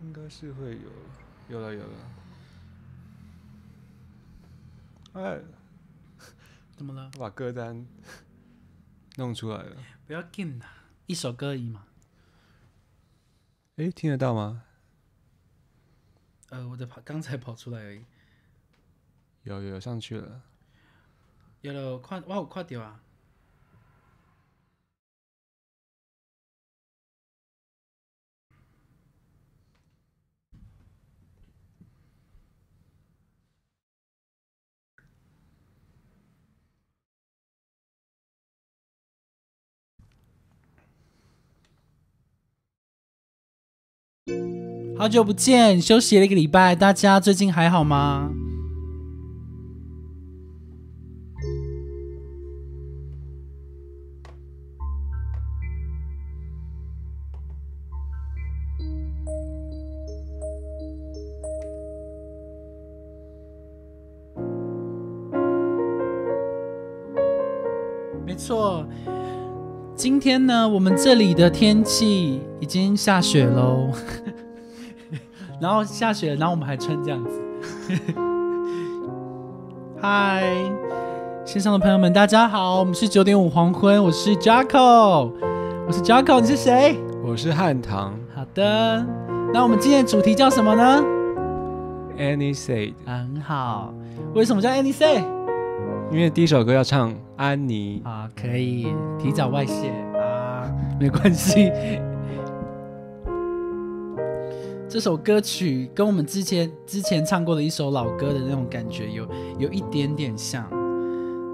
[0.00, 0.90] 应该是会有，
[1.48, 1.96] 有了有了。
[5.14, 5.40] 哎，
[6.76, 7.10] 怎么了？
[7.14, 7.86] 我把歌单
[9.16, 9.76] 弄出来了。
[10.06, 11.86] 不要紧啊，一首歌而已嘛。
[13.76, 14.64] 哎，听得到吗？
[16.50, 18.04] 呃，我的跑刚才跑出来而已。
[19.42, 20.42] 有有上去了。
[21.62, 23.02] 有了，快哇，我快掉啊！
[44.98, 48.32] 好久不见，休息了一个礼拜，大家最近还好吗？
[68.26, 68.84] 没错，
[69.94, 73.92] 今天呢，我们这里的天气已经下雪喽。
[75.60, 77.42] 然后下雪，然后我们还穿这样子。
[80.00, 80.44] 嗨，
[81.44, 85.32] 线上的朋友们，大家好，我们是九点五黄昏，我是 Jacko，
[85.86, 86.96] 我是 Jacko，你是谁？
[87.24, 88.14] 我是汉唐。
[88.34, 89.04] 好的，
[89.52, 91.02] 那我们今天的主题叫什么呢
[92.16, 93.92] Annie said，很好，
[94.34, 95.24] 为什么叫 Any Say？
[96.12, 98.00] 因为第一首歌要唱安妮。
[98.04, 98.86] 啊，可以
[99.18, 100.70] 提早外泄啊，
[101.00, 101.72] 没关系。
[104.88, 110.66] 这首歌曲跟我们之前之前唱过的一首老歌的那种感觉有有一点点像，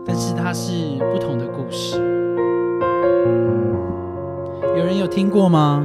[0.07, 1.97] 但是它是不同的故事。
[4.77, 5.85] 有人有听过吗？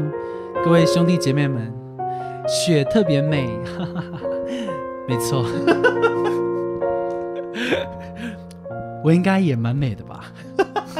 [0.63, 1.73] 各位兄弟姐妹们，
[2.47, 4.19] 雪特别美，哈哈哈，
[5.07, 5.43] 没错，
[9.03, 10.25] 我应该也蛮美的吧？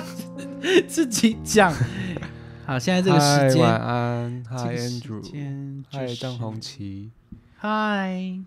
[0.88, 1.72] 自己讲。
[2.66, 3.66] 好，现在这个时间，
[4.50, 7.12] ，Hi 这个时 Andrew，间就 Hi 是张红旗。
[7.58, 8.40] 嗨，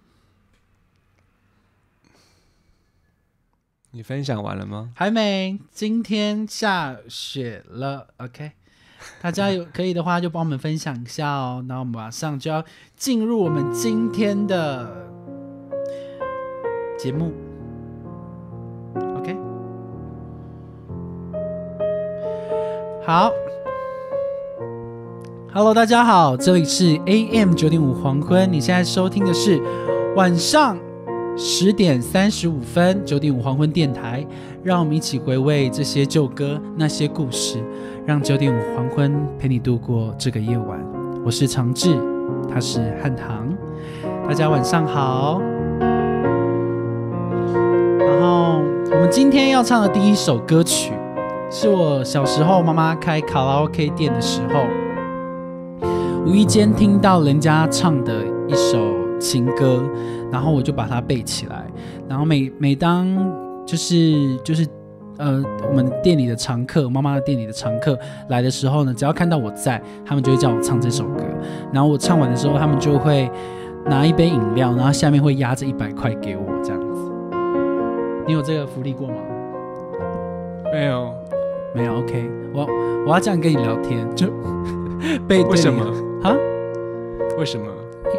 [3.93, 4.93] 你分享完了吗？
[4.97, 8.53] 还没，今天下雪了，OK，
[9.21, 11.65] 大家有可以的话就帮我们分享一下哦。
[11.69, 12.65] 那我们马上就要
[12.97, 15.09] 进入我们今天的
[16.99, 17.33] 节目
[18.95, 19.37] ，OK，
[23.05, 23.31] 好。
[25.55, 29.61] Hello，大家好，这里是 AM 九点五黄昏，你现在收听的是
[30.17, 30.79] 晚上
[31.37, 34.27] 十点三十五分九点五黄昏电台，
[34.63, 37.63] 让我们一起回味这些旧歌，那些故事，
[38.07, 40.81] 让九点五黄昏陪你度过这个夜晚。
[41.23, 41.99] 我是长志，
[42.51, 43.47] 他是汉唐，
[44.27, 45.39] 大家晚上好。
[47.99, 50.95] 然后我们今天要唱的第一首歌曲，
[51.51, 54.65] 是我小时候妈妈开卡拉 OK 店的时候。
[56.25, 58.79] 无意间听到人家唱的一首
[59.19, 59.83] 情歌，
[60.31, 61.67] 然后我就把它背起来。
[62.09, 63.07] 然后每每当
[63.67, 64.67] 就是就是
[65.19, 71.25] 呃我们店里的常客，妈妈的店里的常客来的时候呢，只要看到我在，他们就会叫我唱这首歌。
[71.73, 73.29] 然后我唱完的时候，他们就会
[73.87, 77.11] 拿一杯饮料，然后下面会压着一百块给我这样子。
[78.27, 79.15] 你有这个福利过吗？
[80.73, 81.13] 没有，
[81.75, 81.99] 没有。
[81.99, 82.67] OK，我
[83.07, 84.29] 我要这样跟你聊天，就
[85.27, 85.85] 背为什么？
[86.23, 86.37] 啊？
[87.37, 87.67] 为什么？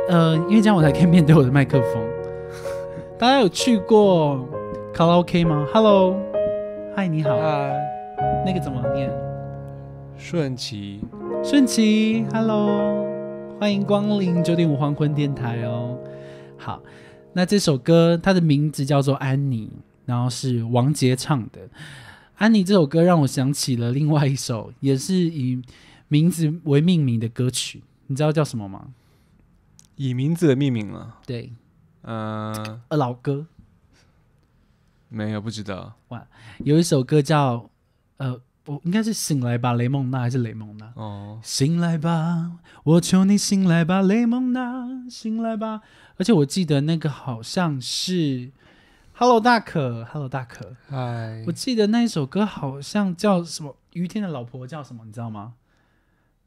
[0.10, 2.04] 呃，因为这样我才可以面对我的麦克风。
[3.18, 4.46] 大家有去过
[4.94, 6.20] 卡拉 OK 吗？Hello，
[6.96, 7.40] 嗨，你好。
[7.40, 7.80] 嗨，
[8.46, 9.10] 那个怎么念？
[10.18, 11.00] 顺其，
[11.44, 13.08] 顺其，Hello，
[13.60, 15.98] 欢迎光临九点五黄昏电台哦。
[16.58, 16.82] 好，
[17.32, 19.68] 那这首歌它的名字叫做《安妮》，
[20.06, 21.62] 然后是王杰唱的。
[22.36, 25.62] 《安妮》这首歌让我想起了另外一首，也是以
[26.10, 28.94] 名字为命名的歌曲，你知道叫什么吗？
[29.96, 31.20] 以名字的命名了。
[31.26, 31.54] 对，
[32.02, 33.48] 呃，呃，老歌。
[35.10, 35.94] 没有，不知道。
[36.08, 36.26] 哇
[36.60, 37.70] 有一首歌叫
[38.18, 40.92] 呃，我应该是醒来吧，雷蒙娜还是雷蒙娜？
[40.96, 42.54] 哦，醒来吧，
[42.84, 45.82] 我求你醒来吧，雷蒙娜，醒来吧。
[46.18, 48.52] 而且我记得那个好像是
[49.14, 50.76] Hello 大可，Hello 大可。
[50.90, 53.78] 嗨我，记得那一首歌好像叫什么？
[53.94, 55.06] 于天的老婆叫什么？
[55.06, 55.54] 你知道吗？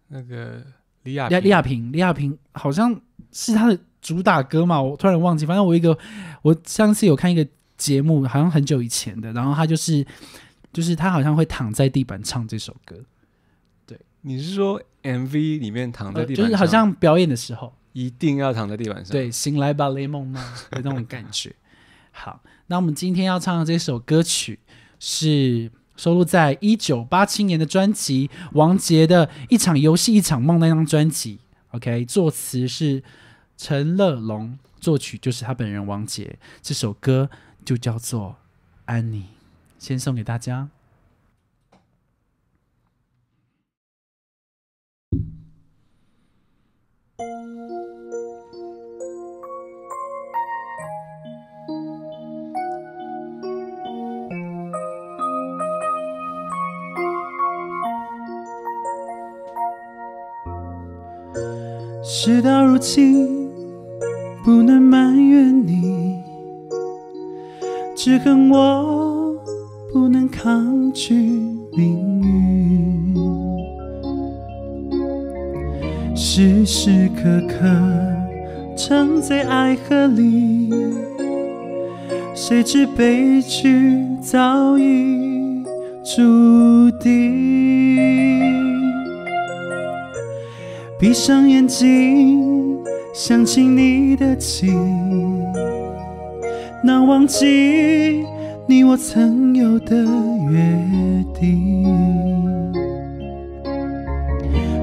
[0.08, 0.64] 那个
[1.06, 3.00] 李亚李亚平，李亚平好像
[3.32, 5.46] 是他的主打歌嘛，我突然忘记。
[5.46, 5.96] 反正我一个，
[6.42, 7.46] 我上次有看一个
[7.78, 10.04] 节目，好像很久以前的，然后他就是
[10.72, 12.96] 就是他好像会躺在地板唱这首歌，
[13.86, 19.12] 对你是说 MV 里面躺在呃地板上，就是好像表演的时候，一定要躺在地板上。
[19.12, 20.44] 对，醒来吧，雷蒙吗？
[20.70, 21.54] 的那种感觉。
[22.10, 24.58] 好，那我们今天要唱的这首歌曲
[24.98, 31.38] 是收录在一九八七年的专辑王杰的《一场游戏一场梦》那张专辑。
[31.72, 33.02] OK，作词是
[33.56, 36.38] 陈乐龙，作曲就是他本人王杰。
[36.62, 37.28] 这首歌
[37.64, 38.30] 就叫做
[38.84, 39.20] 《安妮》，
[39.78, 40.68] 先送给大家。
[62.26, 63.48] 事到如今，
[64.44, 66.18] 不能埋怨你，
[67.94, 69.32] 只恨我
[69.92, 71.14] 不能抗拒
[71.76, 73.14] 命运。
[76.16, 77.64] 时时刻刻
[78.76, 80.74] 沉醉爱河里，
[82.34, 85.62] 谁知悲剧早已
[86.02, 88.65] 注定。
[90.98, 92.78] 闭上眼睛，
[93.12, 94.72] 想起你的情，
[96.82, 98.24] 难忘记
[98.66, 99.94] 你我曾有的
[100.50, 101.84] 约定。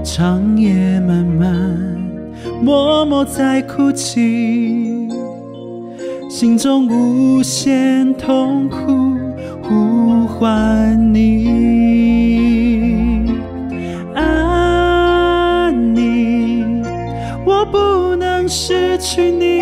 [0.04, 1.52] 长夜漫漫，
[2.62, 5.10] 默默在哭泣，
[6.30, 8.78] 心中无限痛苦
[9.64, 11.83] 呼唤你。
[18.48, 19.62] 失去你，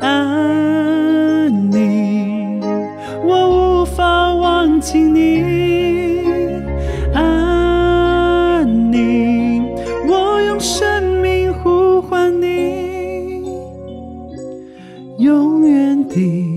[0.00, 2.60] 安妮，
[3.24, 6.22] 我无法忘记你，
[7.14, 9.62] 安妮，
[10.08, 13.42] 我用生命呼唤你，
[15.18, 16.55] 永远的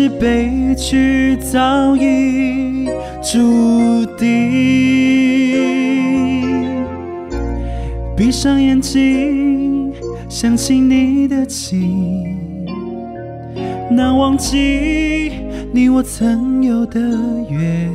[0.00, 2.88] 是悲剧早已
[3.20, 4.28] 注定。
[8.16, 9.92] 闭上眼睛，
[10.28, 12.36] 想起你的情，
[13.90, 15.32] 难忘记
[15.72, 17.00] 你我曾有的
[17.50, 17.90] 约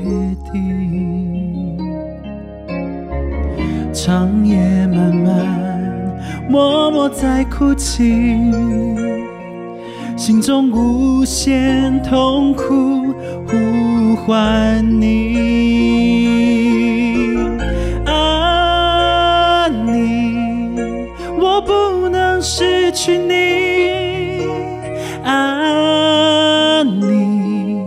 [0.51, 1.77] 定。
[3.93, 4.57] 长夜
[4.87, 5.45] 漫漫，
[6.49, 8.03] 默默在哭泣，
[10.25, 13.13] 心中无限痛苦
[13.45, 15.35] 呼唤你。
[18.05, 20.63] 安妮，
[21.37, 24.45] 我不能失去你，
[25.25, 27.83] 安妮，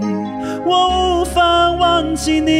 [0.66, 2.52] 我无法忘记你，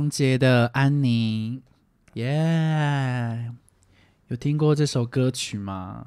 [0.00, 1.60] 王杰的《安妮》，
[2.18, 3.52] 耶、
[4.28, 6.06] 有听过这首歌曲吗？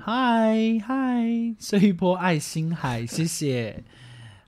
[0.00, 3.84] 嗨嗨，睡一波爱心海，谢谢。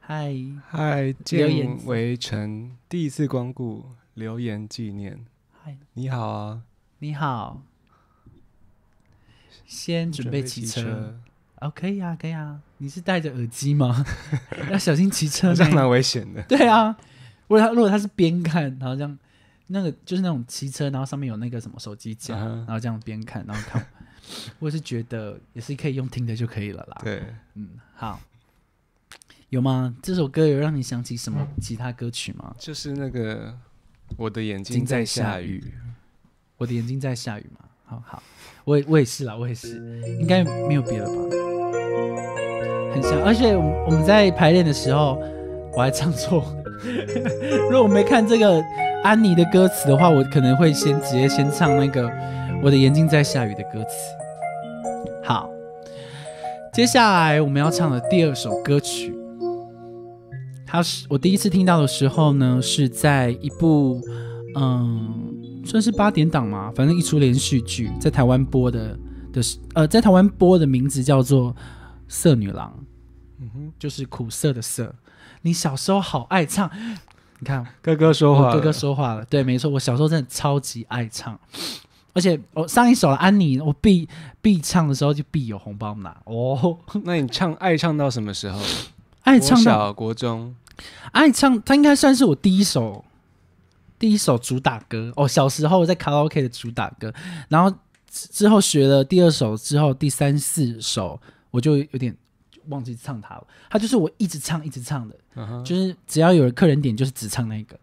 [0.00, 0.34] 嗨，
[0.68, 3.84] 嗨，留言见为臣第一次光顾，
[4.14, 5.24] 留言纪念。
[5.62, 6.62] 嗨，你好啊，
[6.98, 7.62] 你好。
[9.64, 11.20] 先准备骑车。
[11.60, 12.60] 哦，可以啊，可以啊。
[12.78, 14.04] 你是戴着耳机吗？
[14.72, 15.54] 要小心骑车呢。
[15.54, 16.42] 这样蛮危险的。
[16.48, 16.98] 对啊，
[17.52, 19.18] 如果他如果他是边看，然后这样，
[19.66, 23.86] 那个就是那种骑车，然后上面有那个什么手机架，然后这样边看，然后看，
[24.58, 26.98] 我是觉得也是可以用听的就可以了啦。
[27.04, 27.22] 对，
[27.54, 28.18] 嗯，好，
[29.50, 29.94] 有吗？
[30.02, 32.56] 这首歌有让你想起什么其他歌曲吗？
[32.58, 33.54] 就是那个
[34.16, 35.74] 我的眼睛睛在在下雨下雨。
[36.56, 37.66] 我的眼睛在下雨嘛。
[37.84, 38.22] 好好，
[38.64, 39.76] 我也我也是啦，我也是，
[40.18, 41.12] 应该没有别的吧？
[42.94, 45.20] 很像，而且我们我们在排练的时候，
[45.76, 46.56] 我还唱错。
[47.70, 48.62] 如果我没看这个
[49.02, 52.08] 安妮的歌词的话，我可能会先直接先唱那个
[52.62, 53.90] 《我的眼睛在下雨》的歌词。
[55.22, 55.50] 好，
[56.72, 59.14] 接下来我们要唱的第二首歌曲，
[60.66, 64.00] 它是我第一次听到的时候呢，是在一部
[64.56, 68.98] 嗯，算是八点档嘛，反正一出连续剧在台湾播的
[69.32, 71.52] 的是呃，在台湾播的名字叫做
[72.08, 72.74] 《色女郎》，
[73.40, 74.94] 嗯哼，就是苦涩的涩。
[75.44, 76.70] 你小时候好爱唱，
[77.42, 81.36] 你看哥哥说话哥哥说话了，对，没错，我小时候真的超级爱唱，
[82.12, 84.08] 而且我上一首的安妮，我必
[84.40, 86.16] 必唱的时候就必有红包拿。
[86.22, 88.60] 哦，那你唱爱唱到什么时候？
[89.22, 90.54] 爱唱到小、国中，
[91.10, 93.04] 爱唱，它应该算是我第一首
[93.98, 95.12] 第一首主打歌。
[95.16, 95.26] 哦。
[95.26, 97.12] 小时候在卡拉 OK 的主打歌，
[97.48, 97.68] 然后
[98.08, 101.20] 之之后学了第二首之后，第三四首
[101.50, 102.16] 我就有点
[102.68, 103.46] 忘记唱它了。
[103.70, 105.16] 它就是我一直唱一直唱的，
[105.64, 107.78] 就是只要有人客人点，就是只唱那个，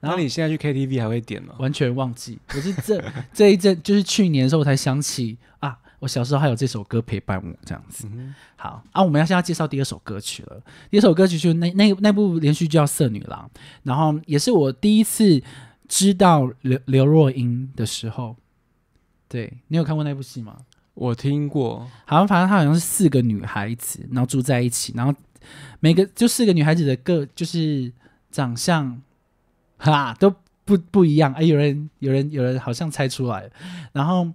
[0.00, 1.54] 然后你现在去 KTV 还会点吗？
[1.58, 2.38] 完全忘记。
[2.54, 8.08] 我是这 这一阵就是去年的时候我才想起啊，我小时候还有这首歌陪伴我这样子。
[8.12, 10.62] 嗯好啊，我们要现在介绍第二首歌曲了。
[10.90, 13.48] 第二首歌曲就是那那那部连续剧叫《色女郎》，
[13.84, 15.42] 然后也是我第一次
[15.86, 18.36] 知道刘刘若英的时候。
[19.30, 20.56] 对你有看过那部戏吗？
[20.98, 25.14] 我听过，好像反正她好像是四个女孩子，然后住在一起，然后
[25.78, 27.92] 每个就四个女孩子的个就是
[28.32, 29.00] 长相
[29.76, 31.32] 哈都不不一样。
[31.34, 33.50] 哎，有人有人有人好像猜出来了。
[33.92, 34.28] 然后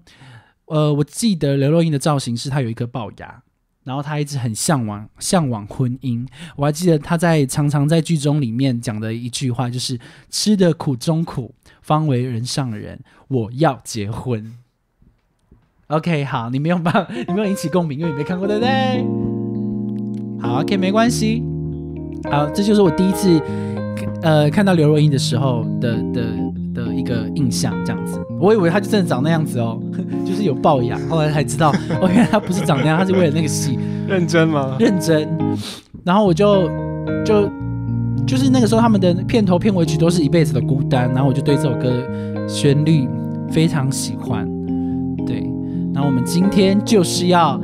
[0.67, 3.43] 呃，我记得刘若英的造型是她有一颗龅牙，
[3.83, 6.25] 然后她一直很向往向往婚姻。
[6.55, 9.99] 我还记得她在常常在剧中里面讲的一句话，就是
[10.31, 14.57] “吃得苦中苦，方为人上人，我要结婚”。
[15.95, 19.05] OK，好，你没有办法， 你没有引起共鸣，因为你没看过，对不对？
[20.41, 21.43] 好，OK，没关系。
[22.31, 23.39] 好，这就是我第一次
[24.21, 26.21] 呃看到刘若英的时候的的
[26.73, 28.19] 的一个印象，这样子。
[28.39, 29.79] 我以为她就真的长那样子哦，
[30.25, 31.69] 就是有龅牙，后来才知道，
[32.01, 34.75] 哦，原来她不是长那样，她是为了那个戏认真吗？
[34.79, 35.29] 认真。
[36.03, 36.69] 然后我就
[37.23, 37.49] 就
[38.25, 41.91] 就是那个时候他们的片头片尾曲都是一辈子的孤单，然后我就对这首歌
[42.47, 43.07] 旋律
[43.49, 44.45] 非常喜欢。
[45.93, 47.61] 对，然后我们今天就是要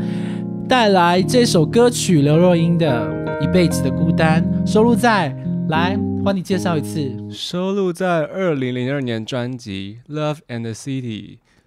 [0.68, 3.08] 带来这首歌曲刘若英的
[3.44, 5.36] 《一辈子的孤单》，收录在
[5.70, 7.12] 来换你介绍一次。
[7.32, 11.02] 收录在二零零二年专辑《Love and the City》，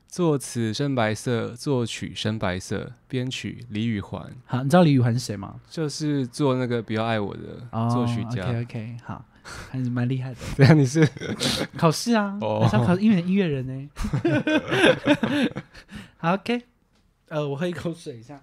[0.09, 5.57] 作词深白色，作曲深白色，编曲李宇环，好，你知道李宇环是谁吗？
[5.69, 8.43] 就是做那个《比较爱我》的作曲家。
[8.43, 10.37] OK OK，好，还是蛮厉害的。
[10.57, 11.09] 对啊，你是
[11.77, 13.91] 考试啊，哦马上考音乐音乐人呢。
[16.19, 16.63] 好 OK，
[17.29, 18.41] 呃，我喝一口水一下。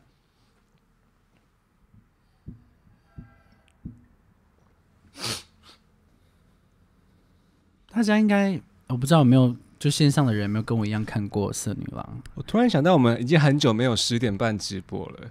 [7.91, 15.27] 大家应该我不知道有没有，就线上的人有没有跟我一样看过《色女郎我突然想到，我们已经很久没有十点半直播了。》？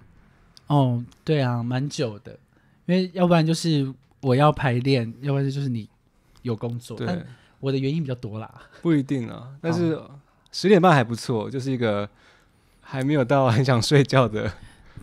[0.67, 2.37] 哦，对啊，蛮久的，
[2.85, 5.89] 因为要不然就是我要排练，要不然就是你
[6.41, 6.97] 有工作。
[6.97, 7.25] 对，但
[7.59, 8.49] 我的原因比较多啦。
[8.81, 9.99] 不一定啊，但是
[10.51, 12.09] 十点半还不错，就是一个
[12.81, 14.51] 还没有到很想睡觉的，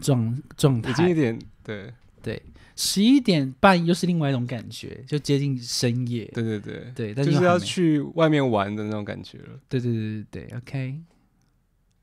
[0.01, 1.93] 状状态已经一点对
[2.23, 2.43] 对，
[2.75, 6.25] 十一点半又是另外一种感觉，就接近深夜。
[6.35, 9.59] 对对对，对，但就是是要去外面玩的那种感觉了。
[9.69, 11.01] 对对对对对，OK，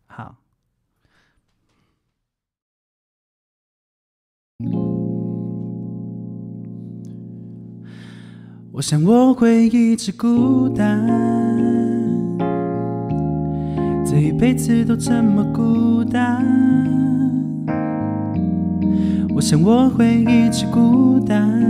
[0.08, 0.36] 好。
[8.76, 11.08] 我想我会一直孤单，
[14.04, 16.44] 这一辈子都这么孤单。
[19.36, 21.64] 我想我会一直孤单，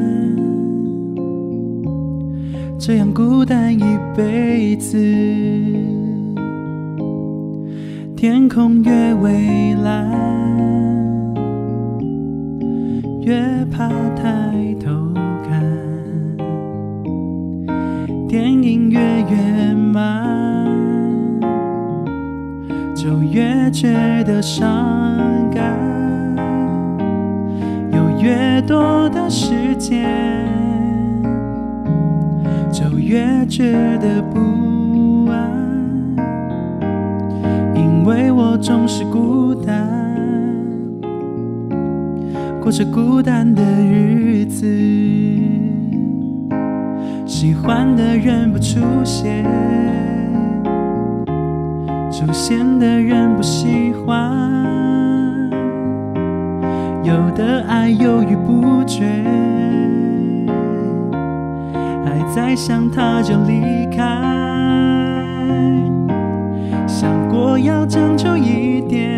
[2.79, 3.83] 这样孤单一
[4.15, 4.98] 辈子。
[8.15, 10.10] 天空越蔚蓝，
[13.24, 15.12] 越怕抬头
[18.33, 20.25] 电影越圆满，
[22.95, 24.67] 就越觉得伤
[25.53, 25.77] 感。
[27.91, 30.09] 有越多的时间，
[32.71, 36.15] 就越觉得不安，
[37.75, 39.87] 因为我总是孤单，
[42.59, 45.52] 过着孤单的日子。
[47.35, 49.43] 喜欢的人不出现，
[52.11, 54.31] 出现的人不喜欢。
[57.03, 59.03] 有的爱犹豫不决，
[62.05, 64.21] 还在想他就离开。
[66.85, 69.09] 想过要将就一点，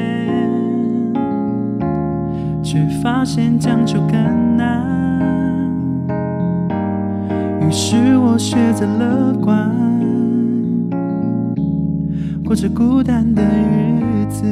[2.63, 4.94] 却发现将就更难。
[7.77, 9.69] 是我学着乐观，
[12.45, 14.45] 过着孤单的日子。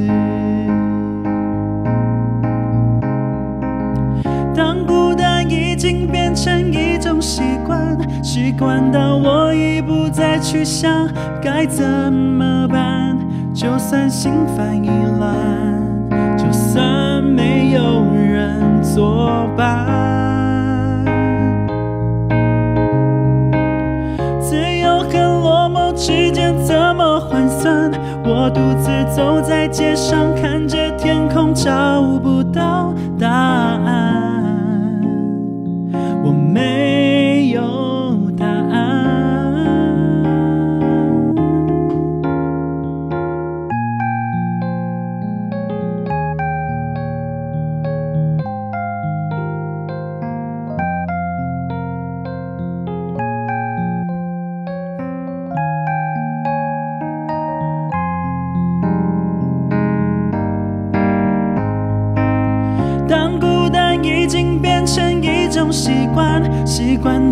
[4.54, 11.08] 当孤单已经变成一种习惯，习惯到我已不再去想
[11.42, 13.16] 该怎么办。
[13.54, 20.03] 就算心烦意乱，就算没有人作伴，
[25.96, 27.90] 时间怎么换算？
[28.24, 34.23] 我独自走在街上，看着天空，找不到答案。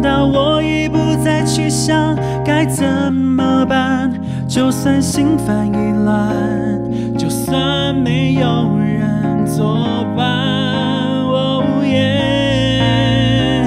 [0.02, 4.12] 到我已不再去想该怎么办。
[4.48, 6.34] 就算心烦意乱，
[7.16, 10.26] 就算没有人作伴，
[11.24, 13.62] 哦耶！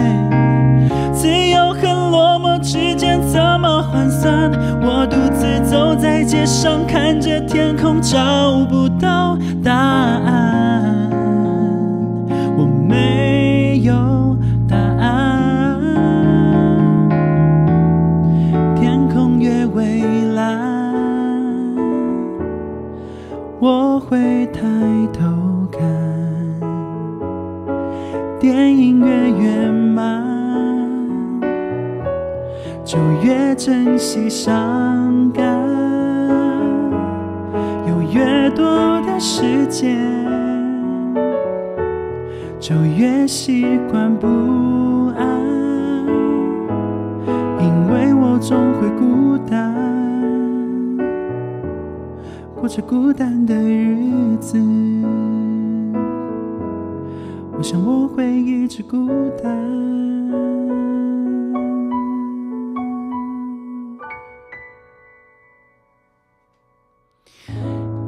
[1.11, 4.51] 自由和落寞之间怎么换算？
[4.81, 9.35] 我独自走在街上，看着天空，找不到
[52.75, 54.59] 过着孤单的日子。
[57.53, 59.07] 我想我会一直孤
[59.41, 59.55] 单。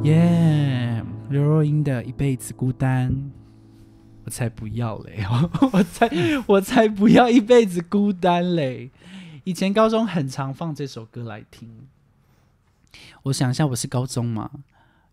[0.03, 3.11] 耶，刘若英的《一辈子孤单》。
[4.25, 5.23] 我才不要嘞！
[5.71, 6.09] 我才
[6.47, 8.91] 我才不要一辈子孤单嘞！
[9.45, 11.87] 以前高中很常放这首歌来听。
[13.23, 14.49] 我想一下，我是高中吗？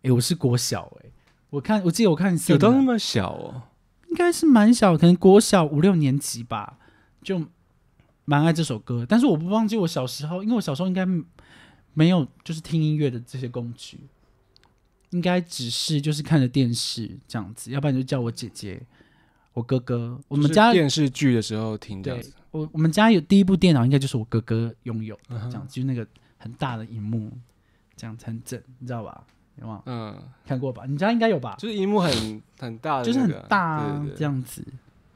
[0.03, 1.13] 诶，我是国小诶。
[1.51, 3.63] 我看我记得我看有到那么小哦，
[4.09, 6.79] 应该是蛮小，可能国小五六年级吧，
[7.23, 7.47] 就
[8.25, 9.07] 蛮爱这首歌。
[9.09, 11.07] 但是我不忘记我小时候，因为我小时候应该
[11.93, 14.01] 没有就是听音乐的这些工具，
[15.11, 18.83] 应该只是就是看着电视这样子，要不然就叫我姐姐。
[19.53, 22.33] 我哥哥，我们家电视剧的时候听这样子。
[22.51, 26.05] 我我们家有第一部电脑，应该就是我哥哥拥有的，这样子，就是那个
[26.37, 27.31] 很大的荧幕，
[27.97, 29.23] 这样很整，你知道吧？
[29.61, 29.83] 有吗？
[29.87, 30.85] 嗯，看过吧？
[30.87, 31.55] 你家应该有吧？
[31.59, 32.11] 就是荧幕很
[32.59, 34.65] 很大的，就是很大这样子，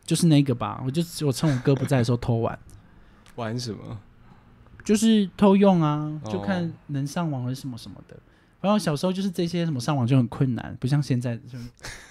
[0.05, 0.81] 就是那个吧？
[0.85, 2.59] 我就我趁我哥不在的时候偷玩，
[3.37, 3.99] 玩什么？
[4.85, 8.17] 就是偷用啊，就看能上网还是什么什么的。
[8.61, 11.59] 然后小时候就是这些什么上网就很困难，不像现在就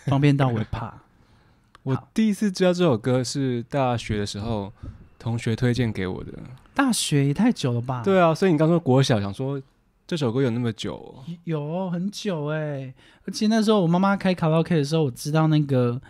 [0.06, 0.94] 方便到我怕。
[1.84, 4.72] 我第一次知道这首歌是大学的时候，
[5.18, 6.32] 同学推荐给我的。
[6.74, 8.02] 大学也太久了吧？
[8.04, 9.62] 对啊，所以你刚说国小，想说
[10.08, 11.24] 这首歌有那么久、哦？
[11.44, 12.94] 有很久哎、
[13.26, 16.02] 而且那时候我妈妈开卡拉 OK 的时候，我知道那个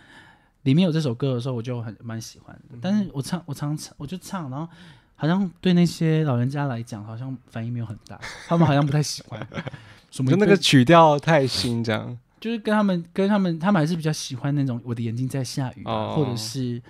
[0.62, 2.78] 里面有这首歌的时候，我就很蛮喜欢的。
[2.80, 4.68] 但是我唱，我常唱，我就唱，然后
[5.16, 9.44] 好像对那些老人家来讲，好像反应没有很大，他们好像不太喜欢。
[10.12, 12.16] 什么就那个曲调太新，这样。
[12.40, 16.80] 就是跟他们跟他们，他们还是比较喜欢那种我的眼睛在下雨啊、哦或者是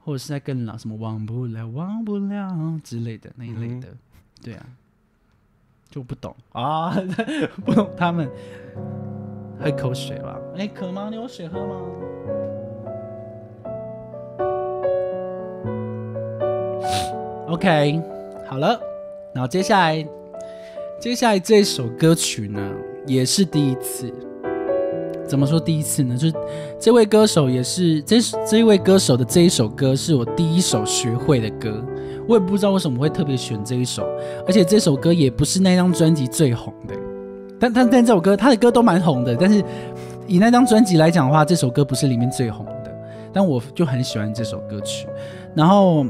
[0.00, 3.88] 或者是在更老什么忘不了忘不了之类的那一类的，
[4.42, 4.66] 对啊，
[5.90, 6.96] 就不懂啊，
[7.64, 8.28] 不懂他们
[9.58, 10.38] 喝口水吧？
[10.56, 11.08] 哎、渴吗？
[11.10, 11.80] 你有水喝吗
[17.48, 18.00] ？OK，
[18.46, 18.78] 好了，
[19.32, 20.06] 然后接下来，
[21.00, 22.60] 接下来这首歌曲呢，
[23.06, 24.12] 也是第一次。
[25.26, 26.16] 怎么说第一次呢？
[26.16, 26.34] 就是
[26.78, 31.82] 这位歌手也是这这一位歌手的这一首歌是我第一首学会的歌，
[32.28, 34.06] 我也不知道为什么会特别选这一首，
[34.46, 36.94] 而且这首歌也不是那张专辑最红的，
[37.58, 39.62] 但但但这首歌他的歌都蛮红的，但是
[40.26, 42.92] 以那张专辑来讲的话，这首歌不是里面最红的，
[43.32, 45.06] 但我就很喜欢这首歌曲，
[45.54, 46.04] 然后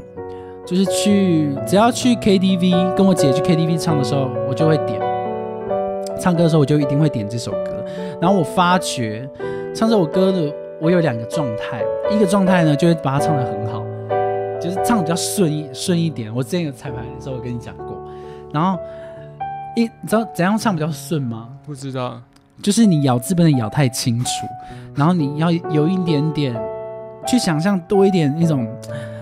[0.65, 4.99] 就是去只要去 KTV 跟我姐去 KTV 唱的时候，我就会点。
[6.19, 7.85] 唱歌的时候，我就一定会点这首歌。
[8.19, 9.29] 然后我发觉
[9.73, 10.51] 唱这首歌的
[10.81, 13.83] 我有两个状态，一个状态呢就会把它唱得很好，
[14.67, 16.33] 就是唱比较顺一顺一点。
[16.35, 17.97] 我之前有彩排的时候我跟你讲过，
[18.51, 18.77] 然后
[19.77, 21.47] 一你知道怎样唱比较顺吗？
[21.65, 22.21] 不知道，
[22.61, 24.29] 就是你咬字不能咬太清楚，
[24.93, 26.53] 然后你要有一点点
[27.25, 28.67] 去想象多一点那种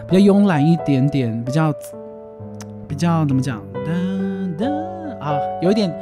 [0.08, 1.72] 比较慵懒一点点，比较
[2.88, 3.62] 比较怎么讲？
[3.86, 3.92] 哒
[4.58, 5.94] 哒啊，有一点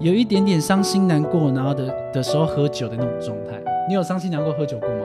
[0.00, 3.56] 有一点点伤心难过，然后的的时候喝酒的那种状态。
[3.86, 5.04] 你有伤心难过喝酒过吗？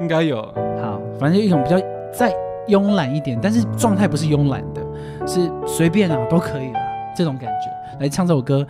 [0.00, 0.40] 应该有。
[0.80, 1.76] 好，反正一种比较
[2.12, 2.32] 再
[2.68, 4.82] 慵懒一点，但是状态不是慵懒的，
[5.26, 6.80] 是随便啊都可以啦，
[7.16, 8.66] 这种感觉来唱这首歌，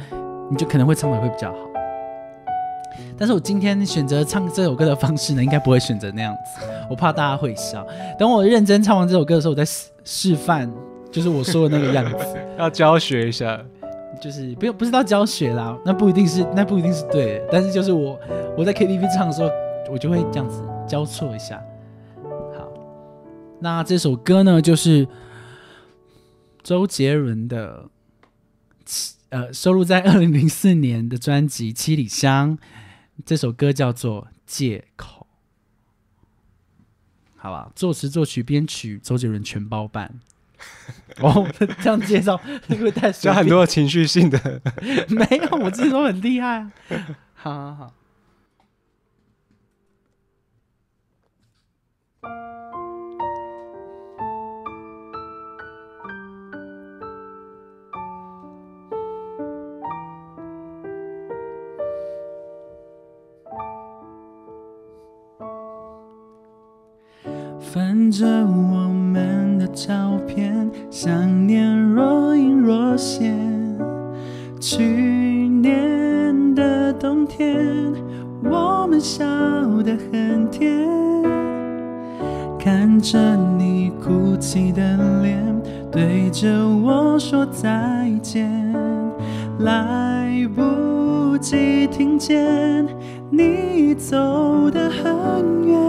[0.50, 1.56] 你就可能会唱的会比较好。
[3.16, 7.86] 但是我今天选择唱这首歌的方式呢，应该不会选择那样子，我怕大家会笑。
[8.18, 10.70] 等我认真唱完这首歌的时候，我再示示范，
[11.10, 13.60] 就是我说的那个样子，要教学一下。
[14.20, 18.18] 就是不用不是到教学啦，那不一定是那不一定是对的，但是就是我
[18.56, 19.48] 我在 KTV 唱的时候，
[19.92, 21.62] 我就会这样子交错一下。
[23.58, 25.08] 好，那这首歌呢，就是
[26.62, 27.88] 周杰伦的，
[29.30, 32.56] 呃，收录在 二零零四年的专辑《七里香》，
[33.26, 35.26] 这首歌叫做《借口》。
[37.36, 40.20] 好吧，作词、作曲、编曲，周杰伦全包办。
[41.22, 41.48] 哦，
[41.82, 44.60] 这样介绍会不会太随加很便多情绪性的，
[45.08, 46.72] 没有，我自己都很厉害啊。
[47.34, 47.94] 好好好。
[67.78, 73.32] 翻着我们的照片，想念若隐若现。
[74.58, 77.56] 去年的冬天，
[78.42, 79.24] 我们笑
[79.84, 80.76] 得很甜，
[82.58, 85.40] 看着你哭泣的脸，
[85.88, 88.74] 对着我说再见，
[89.60, 92.84] 来不及听见
[93.30, 95.87] 你走得很远。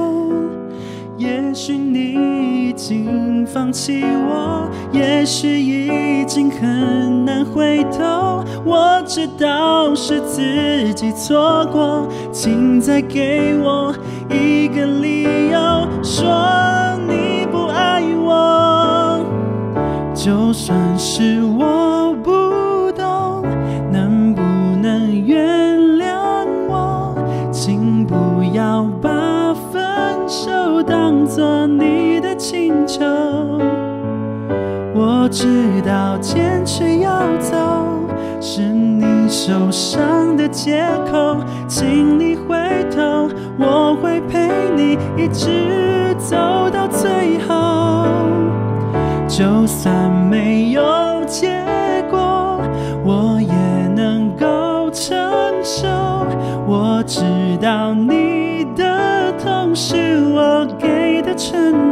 [2.90, 8.44] 请放弃我，也许已经很难回头。
[8.66, 13.94] 我知道是自己错过，请再给我
[14.28, 16.26] 一个理由，说
[17.08, 19.24] 你不爱我。
[20.16, 21.79] 就算是我
[32.90, 33.06] 的请求。
[34.96, 37.56] 我知道坚持要走
[38.42, 42.58] 是你受伤的借口，请你回
[42.90, 46.36] 头，我会陪你一直走
[46.72, 48.08] 到最后。
[49.28, 50.82] 就算没有
[51.26, 51.50] 结
[52.10, 52.60] 果，
[53.06, 53.54] 我也
[53.96, 55.16] 能够承
[55.64, 55.88] 受。
[56.68, 57.22] 我知
[57.62, 61.89] 道你的痛是我给的承诺。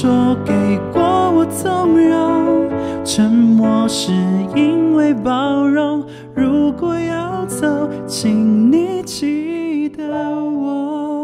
[0.00, 0.52] 说给
[0.92, 2.70] 过我纵容
[3.04, 4.12] 沉默是
[4.54, 6.06] 因为包容。
[6.36, 7.66] 如果要走
[8.06, 11.18] 请你记得我。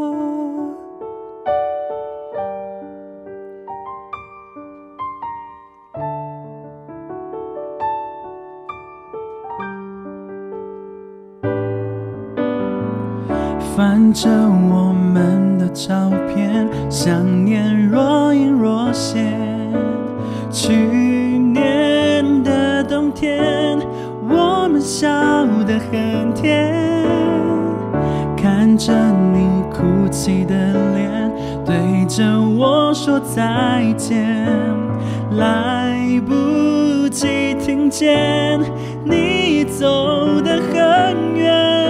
[13.77, 14.64] 反正
[15.75, 19.37] 照片，想念若隐若现。
[20.51, 23.77] 去年的冬天，
[24.29, 25.09] 我们笑
[25.67, 26.73] 得很甜，
[28.37, 28.93] 看着
[29.33, 30.55] 你哭泣的
[30.95, 31.33] 脸，
[31.67, 34.47] 对着我说再见，
[35.33, 38.61] 来不及听见
[39.05, 41.84] 你走得很远。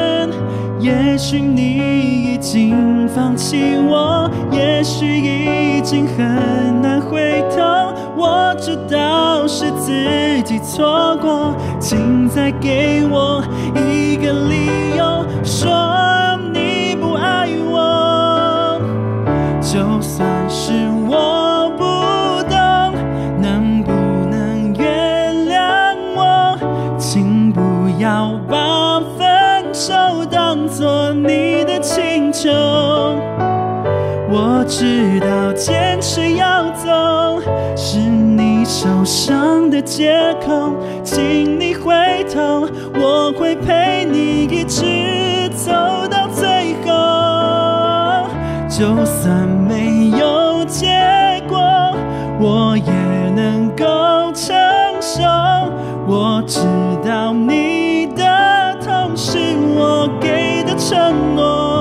[0.85, 7.62] 也许你已经放弃我，也许已经很难回头。
[8.14, 9.90] 我知道是自
[10.42, 13.42] 己错过，请再给我
[13.75, 14.84] 一个理由，
[32.44, 32.59] 请求。
[34.28, 37.40] 我知道坚持要走
[37.74, 40.12] 是你受伤的借
[40.44, 41.94] 口，请你回
[42.35, 42.68] 头，
[43.00, 45.72] 我会陪你一直走
[46.11, 48.28] 到最后。
[48.68, 51.59] 就算没有结果，
[52.38, 52.92] 我也
[53.35, 54.54] 能够承
[55.00, 55.22] 受。
[56.07, 56.61] 我知
[57.09, 59.38] 道你的痛是
[59.74, 61.73] 我给的承诺。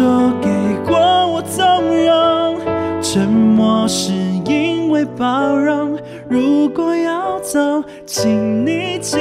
[0.00, 0.48] 说给
[0.90, 0.96] 过
[1.30, 1.66] 我纵
[2.06, 2.58] 容，
[3.02, 4.14] 沉默是
[4.46, 5.94] 因为包容。
[6.26, 9.18] 如果要走，请你记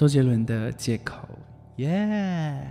[0.00, 1.28] 周杰伦的借口，
[1.76, 2.70] 耶、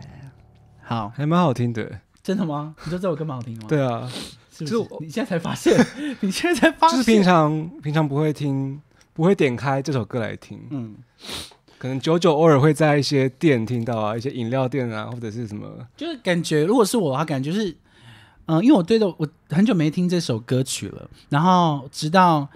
[0.81, 1.87] 好，还蛮好听的。
[2.23, 2.73] 真的吗？
[2.83, 4.11] 你说这首歌蛮好听的吗？，对啊，
[4.51, 4.69] 是不？
[4.71, 5.77] 就是你现在才发现，
[6.21, 8.81] 你现在才发现，就是平常平常不会听，
[9.13, 10.95] 不会点开这首歌来听，嗯，
[11.77, 15.85] 可能久久偶尔会在一些店听到啊，一些饮料店啊，或者是什么。
[15.95, 17.77] 就是感觉，如果是我的话，感觉是，
[18.47, 22.49] 嗯、因为我对着，我很久没听这首歌曲了，然后直到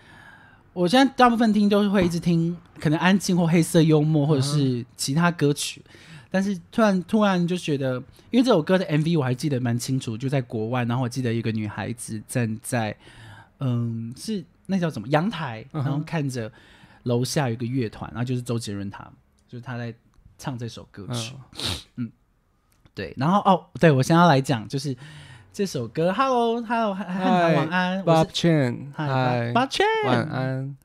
[0.74, 5.82] 我现在大部分听都是会一直听，可能安静或黑色幽默，或者是其他歌曲。
[6.32, 7.98] 但是突然突然就觉得，
[8.32, 12.96] 因为这首歌的 MV 我还记得蛮清楚，就在国外，然后我记得一个女孩子站在，
[13.60, 16.52] 嗯，是那叫什么阳台，然后看着
[17.04, 19.08] 楼下有一个乐团，然后就是周杰伦他，
[19.48, 19.94] 就是他在
[20.40, 21.36] 唱这首歌曲。
[21.98, 22.12] 嗯，
[22.96, 24.98] 对，然后哦，对我现在要来讲就是
[25.54, 30.76] 这首歌，Hello，Hello，汉晚安，我 Bob 是 Chen，晚，安，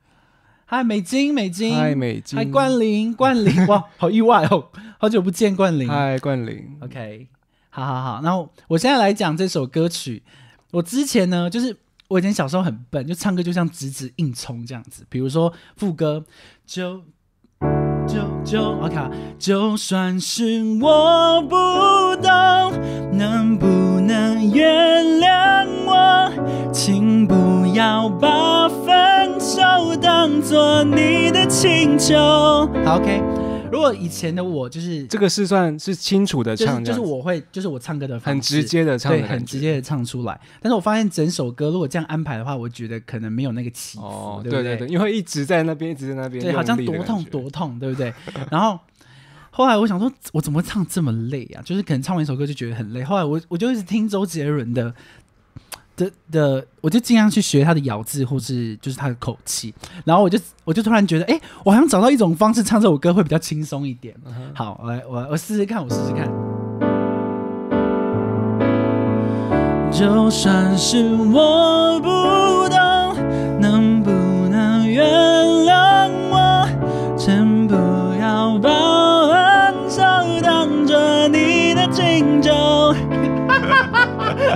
[0.65, 5.89] 嗨美金，美金，嗨美金，嗨冠霖，冠霖， 哇，好意外哦，好久不见冠霖。
[5.89, 7.27] 嗨冠霖，，OK，
[7.71, 10.21] 好好好，然后我现在来讲这首歌曲，
[10.69, 11.75] 我之前呢就是。
[12.09, 15.05] 我以前小时候很笨，就唱歌就像直直硬冲这样子。
[15.09, 16.25] 比如说副歌，
[16.65, 17.03] 就
[18.09, 21.55] 就就 OK，啊就算是我不
[22.21, 22.73] 懂，
[23.11, 23.67] 能不
[24.01, 26.31] 能原谅我？
[26.71, 27.35] 请不
[27.75, 29.61] 要把分手
[30.01, 32.15] 当作你的请求。
[32.83, 33.38] 好，OK。
[33.71, 40.39] 如果以前的我就是这个是算是清楚的就是就是我会就是我唱歌的方很直接的唱的对，很直接的唱出来。
[40.61, 48.13] 但是我发现整首歌如果这样安排的话，我觉得可能没有那个起伏，哦，对不对对对，因为一直在那边，一直在那边，对，好像多痛多痛，对不对？
[48.49, 48.79] 然后
[49.51, 51.61] 后来我想说，我怎么会唱这么累啊？
[51.63, 53.03] 就是可能唱完一首歌就觉得很累。
[53.03, 54.93] 后来我我就一直听周杰伦的
[55.99, 59.73] 的的，我就尽量去学他的咬字或是就是他的口气。
[60.05, 64.15] 然后我就我就突然觉得，哎，我好像找到一种方式唱这首歌会比较轻松一点。
[64.53, 66.27] 好，我来我我试试看，我试试看。
[69.91, 72.07] 就算是我不
[72.69, 72.79] 懂，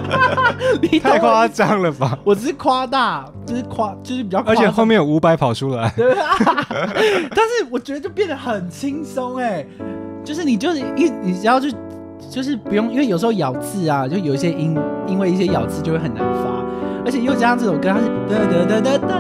[0.82, 2.18] 你太我夸张了吧？
[2.24, 6.36] 我只是夸大，就是夸，就是比较，而且后面有伍佰跑出来， 对啊，
[6.70, 9.66] 但是我觉得就变得很轻松哎，
[10.24, 11.70] 就是你就是一你只要就
[12.30, 16.64] 就是不用，因为有时候咬字啊，就有一些音，因为一些咬字就会很难发，
[17.06, 19.18] 而且又加上这首歌它是哒哒哒哒哒哒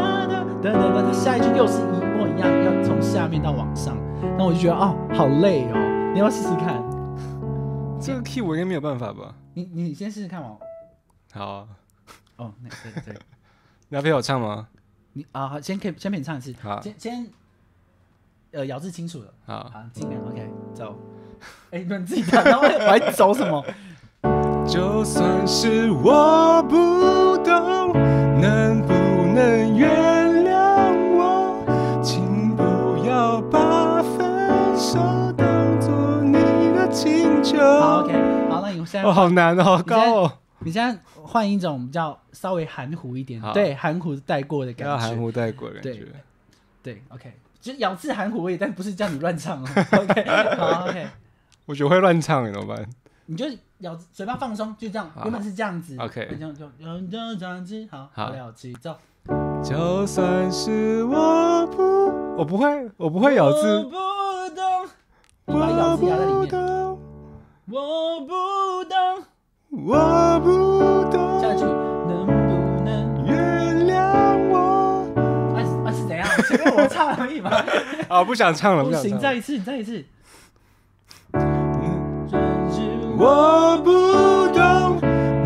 [0.62, 3.98] 哒哒哒，它下一句又是一模一样，要从下面到往上，
[4.38, 6.82] 那我就觉得哦好累哦，你要不要试试看？
[8.00, 9.34] 这个 key 我应该没有办法吧？
[9.54, 10.48] 你你先试试看嘛。
[11.34, 11.68] 好啊，
[12.38, 13.14] 哦，那对对，
[13.90, 14.68] 你要陪我唱吗？
[15.14, 17.28] 你啊好先可以先陪你唱一次，好，先先
[18.52, 20.96] 呃咬字清楚了，好，好，尽量 OK 走。
[21.72, 23.66] 哎，你们自己弹，然后我还走什么？
[24.66, 27.92] 就算是我不懂，
[28.40, 32.02] 能不能原谅我？
[32.02, 32.64] 请不
[33.06, 35.00] 要把分手
[35.34, 36.34] 当作你
[36.74, 37.58] 的请求。
[37.58, 38.14] 好 OK，
[38.50, 40.32] 好，那你现在哦，好难哦，好高哦，
[40.66, 43.54] 你现在换一种比较稍微含糊一点，好。
[43.54, 46.08] 对，含糊带过的感觉，含糊带过的感对觉。
[46.82, 49.68] 对，OK，就是咬字含糊而已，但不是叫你乱唱哦。
[50.00, 51.08] OK，好 OK，
[51.66, 52.86] 我觉得会乱唱，怎么办？
[53.26, 53.46] 你就
[53.80, 55.96] 咬嘴巴放松，就这样，原本是这样子。
[55.98, 58.26] OK 这样就就就这样子，好，好。
[58.26, 58.98] 好了，起走。
[59.64, 63.92] 就算是我不，我不会，我不会咬我字，不
[64.54, 64.90] 懂，
[65.46, 66.52] 你把咬我字咬在里面。
[67.72, 69.26] 我不懂，
[69.76, 70.52] 我不
[71.12, 71.42] 懂。
[72.08, 72.32] 能不
[72.86, 73.26] 能？
[73.26, 75.10] 原谅我。
[75.56, 76.28] 啊是啊是怎样？
[76.48, 77.50] 前面我唱而已嘛。
[78.08, 79.22] 啊，不想唱了，不行，想唱了。
[79.22, 80.06] 再一次，再一次。
[83.18, 83.92] 我不
[84.54, 85.00] 懂，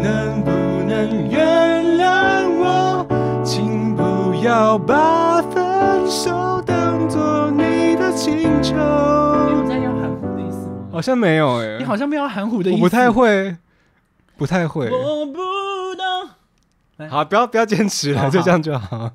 [0.04, 0.52] 能不
[0.86, 3.08] 能原谅我？
[3.46, 8.76] 请不要把分手当作你的请求。
[8.76, 10.74] 你有在要含糊的意思吗？
[10.92, 12.82] 好像没有哎、你好像没有含糊的意思。
[12.82, 13.10] 我不太。
[13.10, 13.56] 会，
[14.38, 14.90] 不太会。
[14.90, 15.34] 我不
[15.96, 17.10] 懂。
[17.10, 19.12] 好，不要不要坚持了，就这样就好。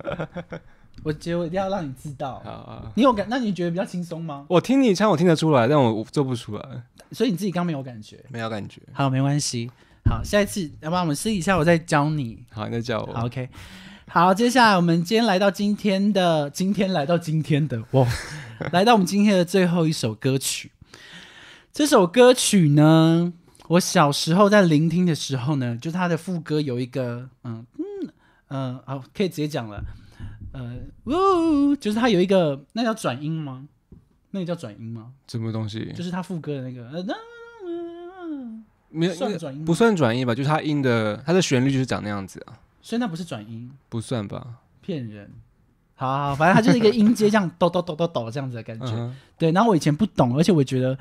[1.02, 2.40] 我觉得我一定要让你知道。
[2.44, 3.26] 好啊，你有感？
[3.28, 4.44] 那你觉得比较轻松吗？
[4.48, 8.24] 我听你唱，我听得出来，但我我做不出来，所以你自己刚没有感觉。
[8.28, 8.80] 没有感觉。
[8.92, 9.70] 好，没关系。
[10.04, 12.44] 好，下一次要不然我们试一下我再教你。
[12.52, 13.12] 好，你再教我。
[13.12, 13.48] 好，OK。
[14.08, 18.06] 好，接下来我们今天来到今天的，今天来到今天的，哇，
[18.70, 20.70] 来到我们今天的最后一首歌曲。
[21.72, 23.32] 这首歌曲呢，
[23.68, 27.85] 我小时候在聆听的时候呢，就他的副歌有一个，嗯嗯
[28.48, 29.83] 嗯，好、可以直接讲了，
[30.53, 33.66] 呃，呜，就是他有一个，那叫转音吗？
[34.33, 35.12] 那个叫转音吗？
[35.29, 35.92] 什么东西？
[35.94, 37.05] 就是他副歌的那个，呃，
[38.90, 40.35] 没有，算转音不算转音吧？
[40.35, 44.46] 就是他音的，他的旋律就是长那样子啊，所以那不是转音，不算吧？
[44.83, 45.31] 骗人。
[45.94, 48.88] 好好好，反正它就是一个音阶这样抖抖抖抖抖这样子的感觉。
[48.88, 50.98] 嗯，对，然后我以前不懂，而且我觉得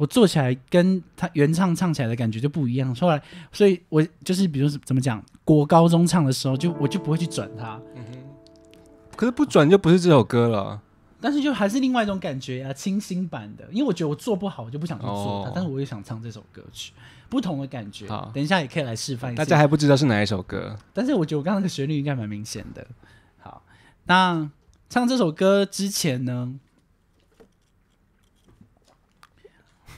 [0.00, 2.94] 我做起来跟他原唱唱起来的感觉就不一样。
[2.94, 3.20] 后来，
[3.52, 7.78] 所以我就是比如怎么讲，国高中唱的时候就我就不会去转它，
[9.14, 10.80] 可是不转就不是这首歌了。
[11.20, 13.68] 但是就还是另外一种感觉啊，清新版的。
[13.70, 16.94] 因为我觉得我做不好，我就不想去做它，哦但是我也想唱这首歌曲，
[17.28, 18.30] 不同的感觉好。
[18.34, 19.44] 等一下也可以来示范一下。
[19.44, 22.86] 大家还不知道是哪一首歌，但是我觉得我刚刚那个旋律应该蛮明显的。
[23.38, 23.62] 好，
[24.06, 24.50] 那
[24.88, 26.54] 唱这首歌之前呢，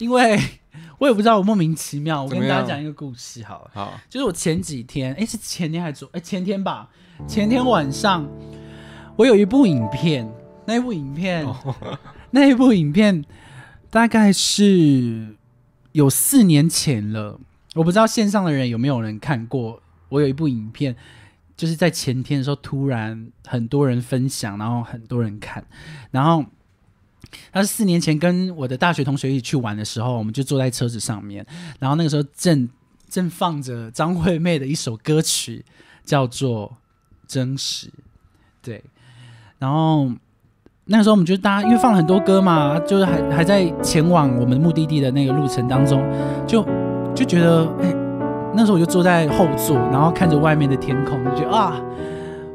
[0.03, 0.37] 因为
[0.99, 6.89] 我也不知道，我莫名其妙，我跟大家讲一个故事好了，好，就是我前几天，哎，是前天还是昨，哎，前天吧，
[7.29, 8.29] 前天晚上
[9.15, 10.29] 我有一部影片，
[10.67, 11.47] 那一部影片，
[12.33, 13.25] 那一部影片
[13.91, 15.37] 大概是
[15.93, 17.39] 有四年前了，
[17.77, 19.81] 我不知道线上的人有没有人看过。
[20.09, 20.97] 我有一部影片，
[21.57, 25.65] 就是在前天的时候，突然很多人分享，然后很多人看，
[26.11, 26.45] 然后
[27.53, 31.47] 他是四年前跟我的大学同学一起去玩的时候，我们就坐在车子上面，
[31.79, 32.69] 然后那个时候正
[33.09, 35.65] 正放着张惠妹的一首歌曲，
[36.05, 36.69] 叫做
[37.27, 37.87] 《真实》，
[38.63, 38.83] 对，
[39.59, 40.11] 然后
[40.87, 46.03] 那个时候我们就大家因为放了很多歌嘛，就是还还在前往我们目的地的那个路程当中，
[46.47, 46.65] 就
[47.15, 47.95] 就觉得哎。
[48.55, 51.81] 那时候我就坐在后座，然后看着外面的天空，就觉得啊，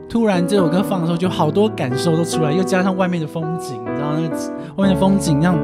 [0.10, 4.36] 突然这首歌放的时候，就好多感受都出来，又加上外面的风景，然后那个
[4.78, 5.56] 外面的风景让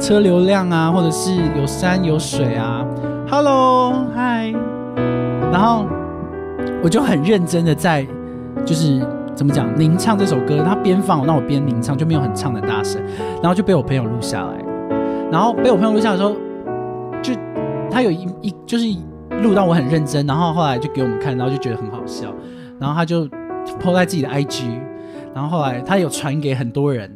[0.00, 2.84] 车流量啊，或者是有山有水啊
[3.30, 4.52] ，Hello，嗨，
[5.52, 5.86] 然后
[6.82, 8.06] 我就很认真的在，
[8.64, 9.00] 就是
[9.34, 13.00] 怎么讲吟唱这首歌，他边放，那我边吟唱，就没有很唱的大声，
[13.40, 14.64] 然后就被我朋友录下来，
[15.30, 16.34] 然后被我朋友录下来的时候，
[17.22, 17.32] 就
[17.90, 18.86] 他有一一就是。
[19.42, 22.28] 录到我很认真，然后后来就给我们看，然后就觉得很好笑，
[22.78, 23.28] 然后他就
[23.80, 24.80] po 在自己的 IG，
[25.34, 27.10] 然后后来他有传给很多人，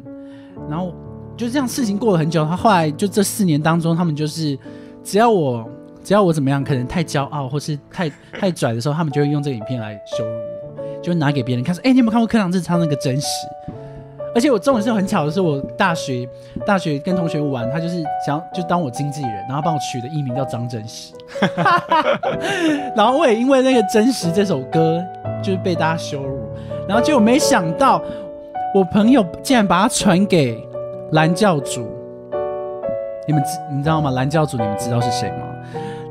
[0.69, 0.93] 然后
[1.37, 4.57] 就这样事情过了很久，他后来就这四年当中，他们就是
[5.03, 5.67] 只要我
[6.03, 10.31] 只要我怎么样，可能太骄傲或是太太拽的时候，他们就会用这个影片来羞辱
[10.77, 13.27] 我，就拿给别人看，说，哎、你有没有看过柯南志唱那个真实？
[14.35, 16.27] 而且我这种是很巧的是，我大学
[16.63, 21.13] 大学跟同学玩，他就是想要就当我经纪人，然后帮我取的艺名叫张真实。
[22.95, 25.03] 然后我也因为那个《真实》这首歌，
[25.41, 26.39] 就是被大家羞辱，
[26.87, 28.01] 然后结果没想到，
[28.73, 30.57] 我朋友竟然把它传给
[31.11, 31.87] 蓝教主。
[33.27, 34.09] 你们知你知道吗？
[34.11, 35.45] 蓝教主你们知道是谁吗？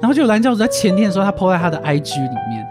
[0.00, 2.64] 然后就蓝教主在前天的时候，他 PO 在他的 IG 里面，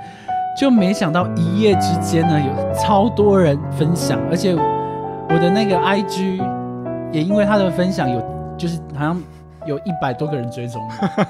[0.58, 6.41] 就没想到一夜之间呢，有超多人分享，而且我的那个 IG
[7.12, 8.24] 也因为他的分享有，
[8.58, 9.22] 就是好像
[9.68, 11.26] 有一百多个人追踪我，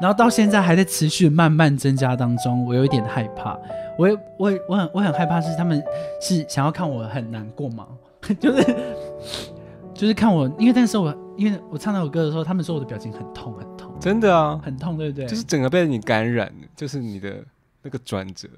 [0.00, 3.58] 然后到现在还在持续慢慢增加当中，我有一点害怕。
[3.96, 5.82] 我也我也我很我很害怕是他们
[6.20, 7.86] 是想要看我很难过吗？
[8.38, 8.76] 就是
[9.94, 15.26] 就是看我，因为那时候我因为我唱那首歌的时候，他们说我的表情很痛很痛真的啊，很痛，对不对？
[15.26, 17.44] 就是整个被你感染，就是你的
[17.82, 18.48] 那个转折。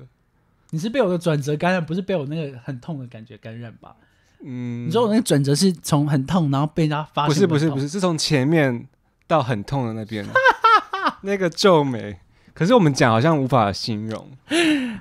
[0.70, 3.96] 你是被我的转折感染，不是被我那个很痛的感觉感染吧？
[4.44, 8.86] 嗯，你说我那个转折是从很痛，然后被人家发现不是不是不是，是从前面
[9.30, 10.26] 到很痛的那边，
[11.22, 12.18] 那个皱眉。
[12.52, 14.28] 可是我们讲好像无法形容，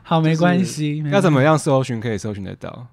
[0.03, 1.03] 好，没关系。
[1.11, 2.87] 要怎么样搜寻可以搜寻得到？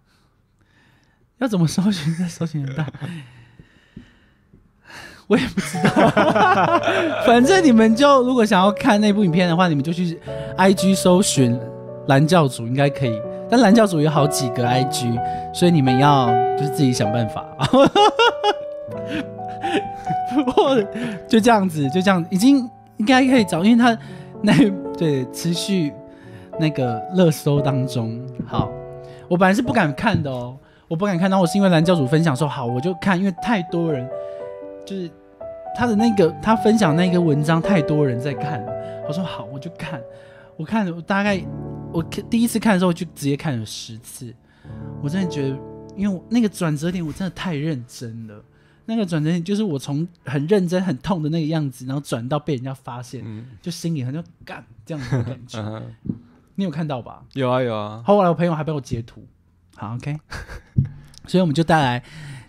[1.39, 2.85] 要怎么搜寻才搜寻得到？
[5.29, 6.81] 我也不知道，
[7.27, 10.19] 反正你们就如果想要看那部影片的话，你们就去
[10.57, 11.59] IG 搜寻
[12.09, 13.21] 蓝教主，应该可以。
[13.51, 17.45] 但蓝教主有好几个 IG，所以你们要就是自己想办法。
[20.53, 20.83] 或
[21.29, 23.97] 就这样子，就这样，已经应该可以找，因为他
[24.43, 24.53] 那
[24.97, 25.93] 对持续
[26.59, 28.71] 那个热搜当中，好，
[29.29, 30.57] 我本来是不敢看的哦，
[30.89, 34.09] 我不敢看，然后我是因为蓝教主分享说好，我就看，因为太多人
[34.85, 35.11] 就是
[35.75, 38.65] 他的那个他分享那个文章，太多人在看，
[39.09, 40.01] 我说好，我就看，
[40.57, 41.41] 我看我大概
[41.93, 44.35] 我第一次看的时候就直接看了十次，
[45.03, 45.57] 我真的觉得，
[45.97, 48.35] 因为那个转折点我真的太认真了。
[48.87, 55.59] 那个转折点就是我从很认真、很痛的那个样子，然后转到被人家发现，嗯就心里很就干这样子的感觉。
[55.61, 55.95] 嗯，
[56.55, 57.25] 你有看到吧？
[57.35, 59.27] 有啊有啊，后来我朋友还帮我截图，
[59.75, 60.17] 好 OK，
[61.27, 62.03] 所以我们就带来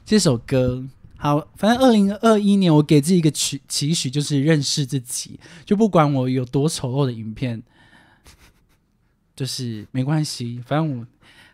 [0.06, 0.86] 这首歌。
[1.20, 7.64] 好，反正二零二一年我给自己一个期期许，就是认识自己，就不管我有多丑陋的影片，
[9.36, 11.08] 就是没关系，反正我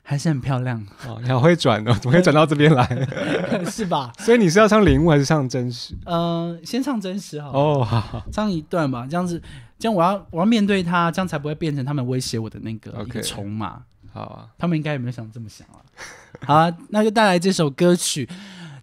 [0.05, 0.77] 还是很漂亮，
[1.07, 3.07] 哦，你好会转哦， 怎么可以转到这边来？
[3.71, 4.11] 是吧？
[4.19, 5.95] 所以你是要唱领悟还是唱真实？
[6.05, 9.41] 嗯、先唱真实好了，哦，好好，唱一段吧，这样子，
[9.79, 13.81] 这样我要我要面对他，这样才不会变成他们威胁我的那个一个筹码。
[14.11, 15.79] 好啊，他们应该也没有想这么想啊。
[16.45, 18.27] 好啊，那就带来这首歌曲，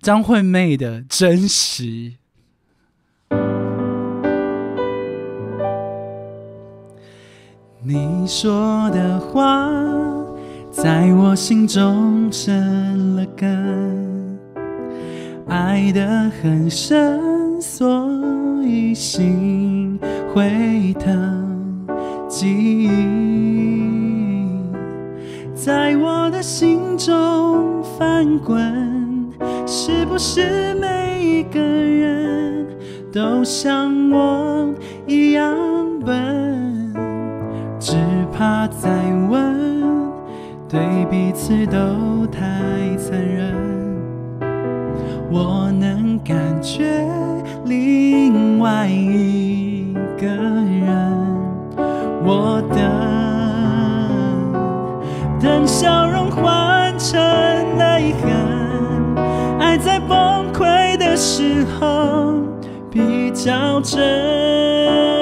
[0.01, 1.85] 张惠妹的《真实》。
[7.83, 9.67] 你说的话，
[10.71, 14.39] 在我心中生了根，
[15.47, 18.09] 爱得很深，所
[18.65, 19.99] 以心
[20.33, 21.87] 会疼，
[22.29, 22.49] 记
[22.85, 22.91] 忆
[25.55, 28.59] 在我的心中翻滚，
[29.67, 32.67] 是不是每一个人
[33.13, 34.73] 都像我
[35.07, 35.55] 一样
[36.07, 36.95] 笨？
[37.81, 37.97] 只
[38.33, 38.89] 怕再
[39.29, 39.80] 问，
[40.71, 42.39] 对彼此都太
[42.97, 43.53] 残忍。
[45.29, 46.85] 我能感觉
[47.65, 51.13] 另外一个人，
[52.25, 52.79] 我等，
[55.41, 57.19] 等笑容换成
[57.77, 58.31] 泪痕，
[59.59, 62.33] 爱在崩溃的时候
[62.89, 65.20] 比较真。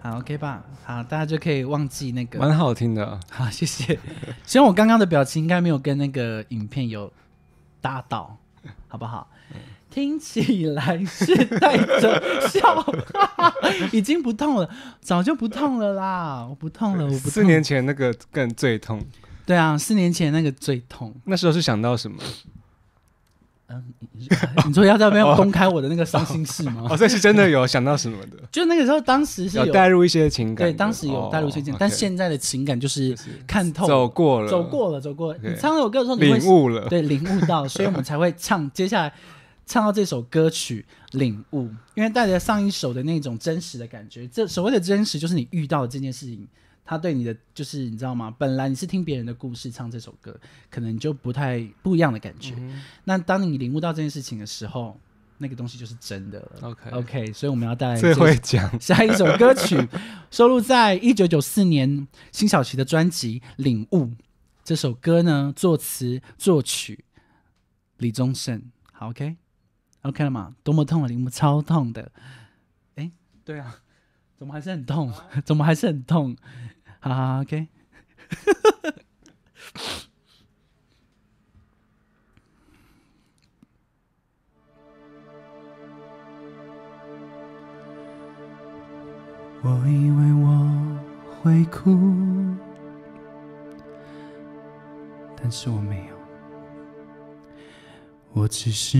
[0.00, 0.64] 好，OK 吧？
[0.84, 2.38] 好，大家就可以忘记那个。
[2.38, 3.18] 蛮好听的。
[3.30, 3.98] 好，谢谢。
[4.44, 7.12] 希望我刚刚的表情应该没有跟那个影片有
[7.80, 8.36] 搭到，
[8.88, 9.28] 好不好？
[9.90, 12.84] 听起来是带着笑，
[13.90, 14.68] 已经不痛了，
[15.00, 17.30] 早就不痛了啦，我不痛了，我不痛。
[17.30, 19.04] 四年前那个更最痛。
[19.46, 21.14] 对啊，四年前那个最痛。
[21.24, 22.18] 那时候是想到什么？
[23.70, 23.84] 嗯，
[24.66, 26.86] 你说要在那边公开我的那个伤心事吗？
[26.88, 28.38] 哦，这是真的有想到什么的？
[28.50, 33.14] 就那个时候，当时是有带入一些情感，对，当时有带入一些情感，但现在的情感就是
[33.46, 35.34] 看透，走过了，走过了，走过。
[35.42, 38.68] 你唱这首歌的时候，领悟了， 对，领悟到，所以我们才会唱。
[38.72, 39.12] 接下来
[39.66, 40.86] 唱到这首歌曲
[41.18, 41.64] 《领悟》，
[41.94, 44.26] 因为带着上一首的那种真实的感觉。
[44.28, 46.48] 这所谓的真实，就是你遇到的这件事情。
[46.90, 48.34] 他对你的就是你知道吗？
[48.38, 50.34] 本来你是听别人的故事唱这首歌，
[50.70, 52.54] 可能就不太不一样的感觉。
[53.04, 54.98] 那当你领悟到这件事情的时候，
[55.36, 56.52] 那个东西就是真的了。
[56.62, 59.76] OK OK，所以我们要带来最会讲 下一首歌曲，
[60.30, 64.04] 收录在一九九四年辛晓琪的专辑《领悟》。
[64.64, 67.04] 这首歌呢，作词作曲
[67.98, 68.62] 李宗盛。
[68.92, 69.36] 好 OK
[70.04, 70.54] OK 了吗？
[70.64, 71.06] 多么痛啊！
[71.06, 72.10] 领悟超痛的。
[72.94, 73.10] 哎，
[73.44, 73.76] 对啊，
[74.38, 75.12] 怎么还是很痛？
[75.44, 76.34] 怎么还是很痛？
[77.00, 77.68] 好，OK。
[89.60, 90.70] 我以为我
[91.42, 91.98] 会哭，
[95.36, 96.16] 但是我没有。
[98.32, 98.98] 我只是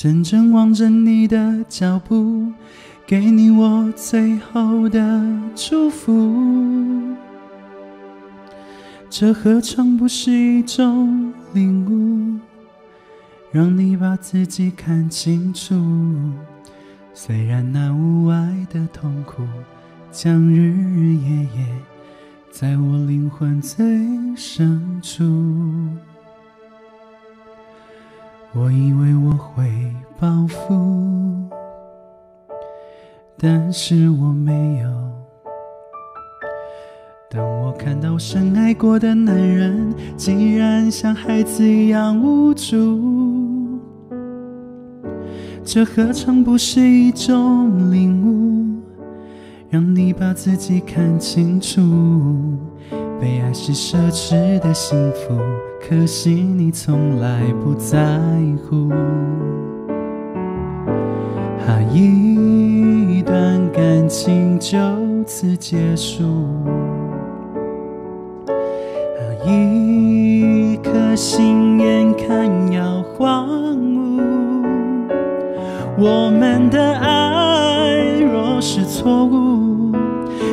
[0.00, 2.52] 真正望着你的脚步。
[3.04, 5.00] 给你我最后的
[5.56, 7.16] 祝福，
[9.10, 12.38] 这何尝不是一种领悟？
[13.50, 15.74] 让你把自己看清楚。
[17.12, 19.42] 虽然那无爱的痛苦，
[20.12, 21.66] 将日日夜夜
[22.52, 23.84] 在我灵魂最
[24.36, 25.24] 深处。
[28.54, 29.70] 我以为我会
[30.18, 31.48] 报复。
[33.36, 34.88] 但是我没有。
[37.30, 43.78] 当我看到深爱过的男人竟然像孩子一样无助，
[45.62, 48.82] 这何尝不是一种领悟？
[49.68, 51.80] 让你把自己看清楚。
[53.20, 55.38] 被爱是奢侈的幸福，
[55.80, 57.98] 可惜你从来不在
[58.68, 58.90] 乎。
[61.66, 64.78] 啊，一段感情就
[65.24, 66.24] 此结束，
[68.46, 74.22] 啊，一颗心眼看要荒芜。
[75.98, 79.92] 我们的爱若是错误，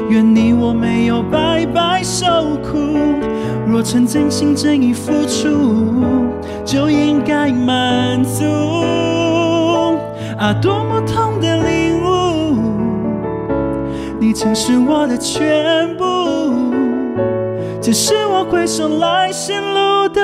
[0.10, 2.85] 愿你我没有白白受苦。
[3.76, 5.50] 若曾真心真意付出，
[6.64, 8.46] 就应该满足。
[10.38, 12.58] 啊，多么痛的领悟！
[14.18, 16.06] 你曾是我的全部，
[17.82, 20.22] 只是我回首来时路的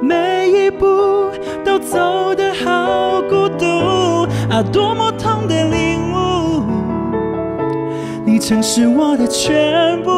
[0.00, 0.86] 每一步
[1.62, 3.66] 都走得好孤独。
[4.48, 6.62] 啊，多么痛的领悟！
[8.24, 10.10] 你曾是我的全部，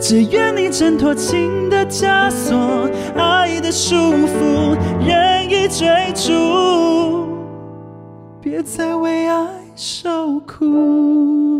[0.00, 4.74] 只愿你挣脱情的枷锁，爱的束缚，
[5.06, 7.28] 任意追逐。
[8.40, 9.46] 别再为爱
[9.76, 11.59] 受苦。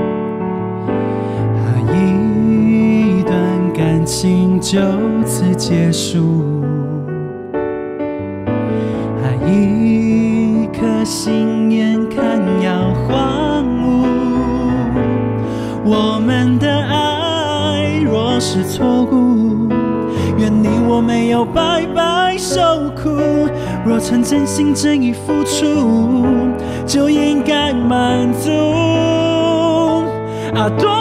[4.13, 4.77] 情就
[5.25, 6.43] 此结束，
[9.23, 14.05] 爱，一颗心眼看要荒芜。
[15.85, 19.69] 我们的爱若是错误，
[20.37, 23.09] 愿你我没有白白受苦。
[23.85, 26.25] 若曾真心真意付出，
[26.85, 28.51] 就应该满足。
[30.53, 31.00] 啊，多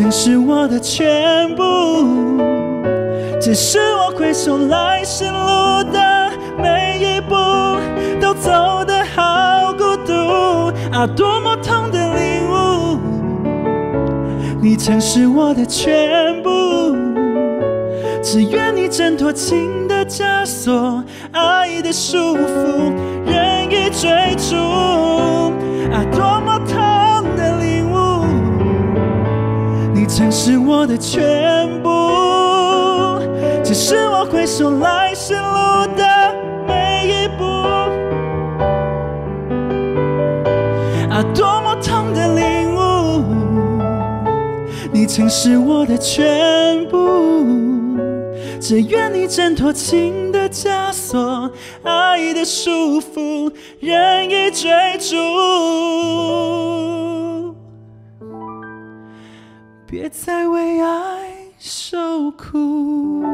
[0.00, 1.62] 曾是我的全部，
[3.38, 7.34] 只是我回首来时路的每一步，
[8.18, 10.14] 都走得好孤独。
[10.90, 12.98] 啊，多么痛的领悟！
[14.62, 16.48] 你曾是我的全部，
[18.22, 22.89] 只愿你挣脱情的枷锁，爱的束缚，
[34.60, 36.04] 走来时路的
[36.68, 37.44] 每一步。
[41.08, 43.24] 啊，多么痛的领悟！
[44.92, 47.46] 你曾是我的全部，
[48.60, 51.50] 只愿你挣脱情的枷锁，
[51.82, 53.50] 爱的束缚，
[53.80, 55.16] 任意追逐。
[59.86, 60.90] 别再为爱
[61.58, 63.24] 受苦。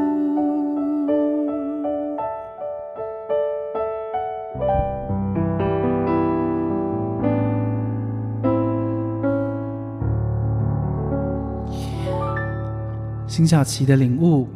[13.36, 14.48] 辛晓琪的领悟，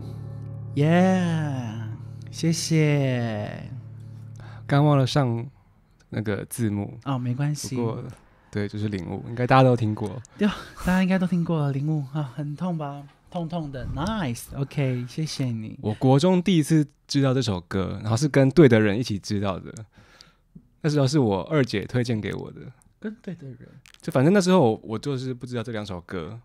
[0.77, 1.23] 耶、
[2.31, 3.71] 谢谢。
[4.67, 5.47] 刚忘了上
[6.09, 8.03] 那个字幕，哦，没关系，不过
[8.51, 10.11] 对，就是领悟，应该大家都听过。
[10.39, 13.03] 对啊，大家应该都听过了领悟啊，很痛吧？
[13.31, 15.79] 痛痛的，nice，OK，、谢谢你。
[15.83, 19.71] 我国中第一次知道这首歌，然后是跟对的人一起知道的。
[20.81, 22.61] 那时候是我二姐推荐给我的，
[22.99, 23.59] 跟对的人，
[24.01, 26.41] 就反正那时候我我就是不知道这两首歌，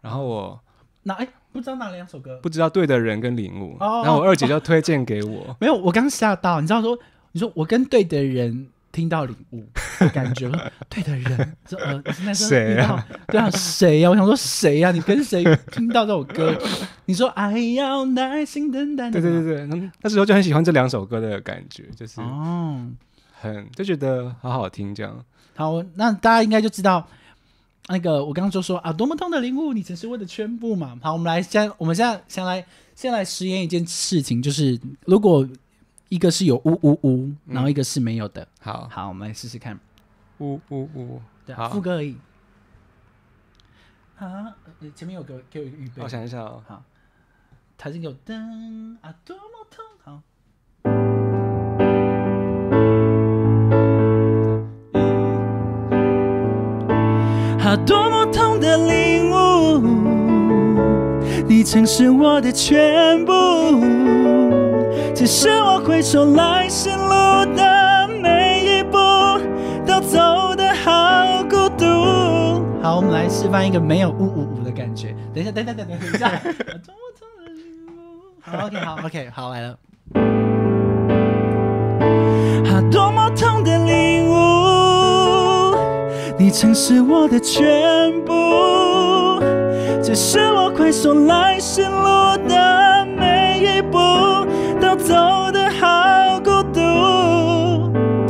[0.00, 0.60] 然后我
[1.04, 2.38] 哪哎、不知道哪两首歌？
[2.42, 4.02] 不知道对的人跟领悟，哦。
[4.04, 6.98] 然后我二姐就推荐给我， 没有，我刚吓到，你知道说，
[7.32, 9.64] 你说我跟对的人听到领悟
[9.98, 10.60] 的感觉，吗？
[10.90, 13.06] 对的人，这呃，那时候谁啊？
[13.08, 13.18] 遇到？
[13.28, 15.42] 对啊，谁呀、我想说谁呀、你跟谁
[15.72, 16.56] 听到这首歌？
[17.06, 22.86] 你说爱要耐心等待，对对对对，那那时候就很喜欢这两首歌的感觉，就是哦，
[23.40, 25.24] 很就觉得好好听这样。
[25.56, 27.06] 好，那大家应该就知道，
[27.88, 30.98] 那个我刚刚就说啊，多么痛的领悟，你曾是为了宣布嘛。
[31.02, 32.64] 好，我们来先，我们现在先来
[32.94, 35.48] 先来实验一件事情，就是如果
[36.08, 39.78] 一个是有呜呜呜，然后一个是没有的，好，好，我们来试试看。
[40.38, 42.16] 呜呜呜，对副歌而已。
[44.18, 46.02] 啊，呃前面有个给我一个预备。
[46.02, 46.82] 我，想一下哦，好，
[47.76, 50.22] 它是有灯啊，多么痛，好。
[57.70, 59.78] 啊，多么痛的领悟！
[61.46, 63.32] 你曾是我的全部，
[65.14, 68.98] 只是我回首来时路的每一步，
[69.86, 71.84] 都走得好孤独。
[72.82, 75.14] 好，我们来示范一个没有呜呜呜的感觉。
[75.32, 76.26] 等一下，等一下，等一下，等一下。
[76.26, 79.78] 啊多么痛的领悟好，OK，好，OK，好，来了。
[82.66, 83.29] 啊，多么
[86.50, 88.32] 你曾是我的全部，
[90.02, 93.96] 只是我回首来时路的每一步，
[94.80, 95.14] 都走
[95.52, 96.80] 得好孤独。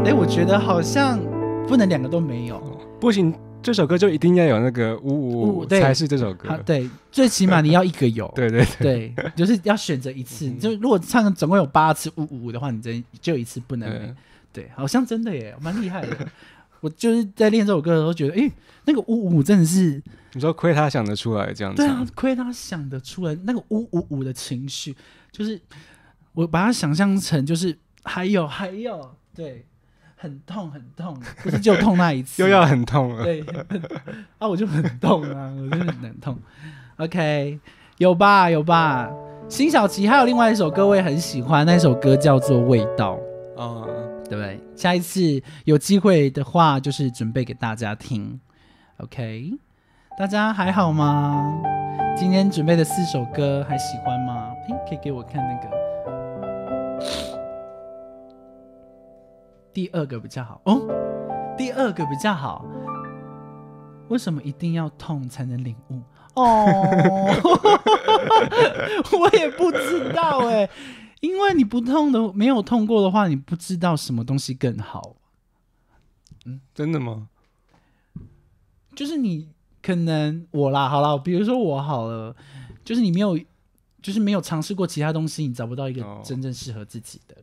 [0.05, 1.19] 哎，我觉得好像
[1.67, 2.61] 不能两个都没有。
[3.01, 6.59] 不行，这首歌就一定要有那个呜呜呜对呜才是这首歌好，。
[6.59, 8.31] 对，最起码你要一个有。
[8.37, 10.51] 对对对，对，就是要选择一次。
[10.57, 14.15] 就如果唱总共有八次呜呜呜的话，你真就一次不能
[14.53, 16.09] 对，好像真的耶，蛮厉害的。
[16.81, 18.51] 我就是在练这首歌的时候觉得，诶，
[18.85, 20.03] 那个呜呜真的是，
[20.33, 24.97] 你说亏他想得出来这样子对啊，，亏他想得出来那个呜呜呜的情绪，
[25.31, 25.61] 就是
[26.33, 29.67] 我把它想象成就是还有还有，对，
[30.17, 33.25] 很痛很痛，不是就痛那一次， 又要很痛了。
[33.25, 33.45] 对，
[34.39, 36.39] 啊，我就很痛啊，我真的很痛。
[36.97, 37.59] OK，
[37.99, 39.11] 有吧有吧。
[39.49, 43.17] 辛晓琪还有另外一首歌我也很喜欢，那首歌叫做《味道》，
[43.57, 43.89] 哦，
[44.31, 44.61] 对不对？
[44.77, 48.39] 下一次有机会的话，就是准备给大家听。
[48.99, 49.53] OK，
[50.17, 51.61] 大家还好吗？
[52.17, 54.53] 今天准备的四首歌还喜欢吗？
[54.69, 55.69] 诶，可以给我看那个
[59.73, 60.81] 第二个比较好哦，
[61.59, 62.65] 第二个比较好。
[64.09, 66.01] 为什么一定要痛才能领悟？
[66.35, 66.45] 哦，
[69.19, 70.69] 我也不知道哎、
[71.21, 75.17] 因为你不痛的，没有痛过的话，你不知道什么东西更好。
[76.47, 77.29] 嗯真的吗？
[78.97, 79.49] 就是你
[79.83, 82.35] 可能我啦，好啦，比如说我好了，
[82.85, 83.39] 就是你没有
[84.03, 87.37] 就是没有尝试过其他东西，你找不到一个哦真正适合自己的。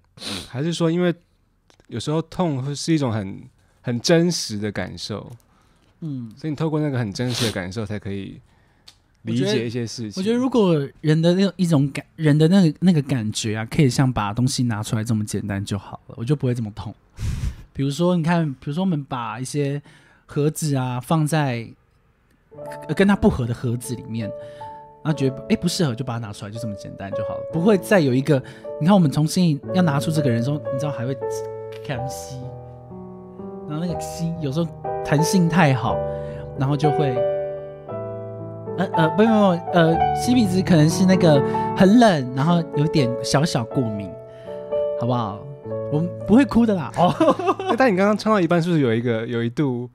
[0.49, 1.13] 还是说，因为
[1.87, 3.47] 有时候痛会是一种很
[3.81, 5.31] 很真实的感受，
[5.99, 8.41] 嗯，所以你透过那个很真实的感受，才可以
[9.23, 10.13] 理解一些事情。
[10.15, 16.93] 我觉得如果人的那种一种感，人的那个那个感觉啊，可以像把东西拿出来这么简单就好了，我就不会这么痛。
[17.73, 19.81] 比如说，你看，比如说我们把一些
[20.25, 21.67] 盒子啊放在
[22.87, 24.29] 呃跟它不合的盒子里面，
[25.03, 28.41] 然后觉得哎不适合，就把它拿出来，就这么简单就好了，不会再有一个。
[28.79, 31.15] 你看，我们重新要拿出这个人的时候，你知道还会
[31.85, 32.37] 看吸，
[33.67, 34.67] 然后那个吸有时候
[35.03, 35.97] 弹性太好，
[36.57, 37.15] 然后就会。
[38.77, 39.31] 呃呃，不不不，
[39.73, 41.41] 呃，吸鼻子可能是那个
[41.75, 44.09] 很冷，然后有点小小过敏，
[44.99, 45.39] 好不好？
[45.91, 46.91] 我们不会哭的啦。
[46.97, 47.09] 哦，
[47.69, 49.89] 哎但你刚刚唱到一半，是不是有一个有一度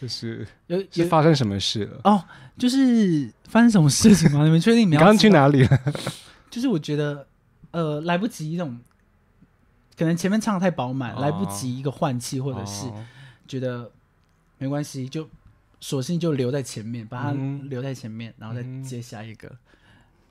[0.00, 2.00] 就是有发生什么事了？
[2.04, 2.22] 哦，
[2.58, 4.42] 就是发生什么事情吗？
[4.44, 5.28] 你们确定你们刚刚去？
[5.30, 5.78] 哪里了？
[6.50, 7.26] 就是我觉得，
[7.72, 8.78] 呃，来不及那种，
[9.98, 12.94] 可能前面唱的太饱满，哦来不及一个换气，或者是哦
[13.46, 13.90] 觉得
[14.58, 15.28] 没关系，就
[15.84, 19.52] 索性就留在前面，把它嗯留在前面，然后再嗯接下一个，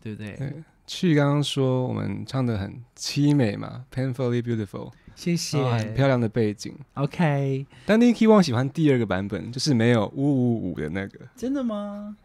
[0.01, 0.36] 对不对？
[0.36, 0.51] 对
[0.88, 5.64] 去刚刚说我们唱的很凄美嘛，painfully beautiful，谢谢。
[5.64, 6.74] 很漂亮的背景。
[6.95, 12.18] OK，但 Nicky Wong 喜欢第二个版本，就是没有呜呜呜的那个，真的吗？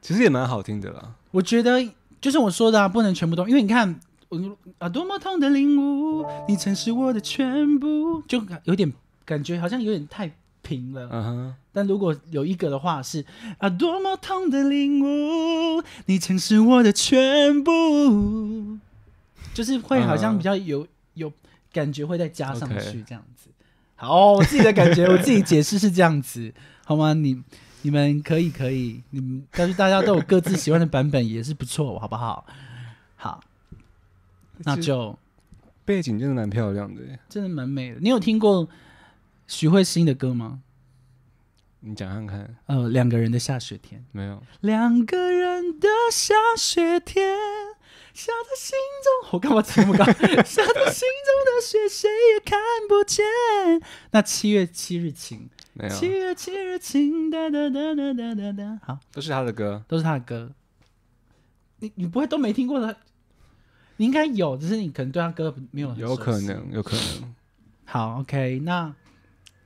[0.00, 1.16] 其实也蛮好听的啦。
[1.32, 1.86] 我觉得
[2.18, 4.00] 就是我说的啊，不能全部都，因为你看，
[4.30, 8.90] 我啊，多么痛的领悟，你曾是我的全部，就有点
[9.26, 10.34] 感觉好像有点太
[10.64, 11.08] 平了。
[11.12, 13.24] 嗯哼，但如果有一个的话是
[13.58, 18.78] 啊，多么痛的领悟，你曾是我的全部，
[19.52, 21.32] 就是会好像比较有、有
[21.72, 23.50] 感觉，会再加上去这样子。
[23.94, 26.52] 好，我自己的感觉， 我自己解释是这样子，
[26.84, 27.12] 好吗？
[27.12, 27.40] 你
[27.82, 32.44] 你们可以可以，你们但是大家都有各自喜欢的版本，也是不错，好不好？
[33.16, 33.40] 好，
[34.58, 35.16] 那就
[35.84, 37.18] 背景真的蛮漂亮的耶。
[37.28, 38.00] 真的蛮美的。
[38.00, 38.68] 你有听过
[39.46, 40.60] 许慧欣的歌吗？
[41.80, 44.04] 你讲看看，呃，两个人的下雪天。
[44.10, 44.42] 没有？
[44.60, 47.36] 两个人的下雪天，
[48.14, 48.74] 下在心
[49.22, 50.04] 中，我干嘛这么高？
[50.44, 53.22] 下在心中的雪，谁也看不见。
[54.12, 58.80] 那七月七日晴，没有，七月七日晴，哒哒哒哒哒哒哒。
[58.82, 59.84] 好，都是他的歌。
[59.86, 60.52] 都是他的歌。
[61.80, 62.96] 你你不会都没听过的？
[63.98, 67.34] 你应该有，只是你可能对他歌没有很有可能，有可能。
[67.84, 68.94] 好，OK，那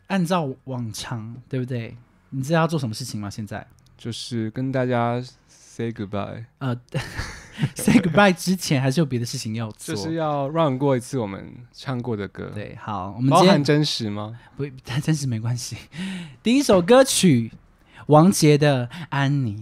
[0.09, 1.97] 按照往常，对不对？
[2.31, 3.31] 你知道要做什么事情吗？
[3.31, 3.67] 现在？
[3.97, 6.79] 就是跟大家 say goodbye，呃，
[7.75, 9.95] say goodbye 之前还是有别的事情要做。
[9.95, 14.39] 就是要 run 过一次我们唱过的歌。，对，好，我们包今天含真实吗？
[14.57, 15.77] 不，但 真实没关系。
[16.43, 17.51] 第一首歌曲，
[18.07, 19.57] 王杰的《安妮》。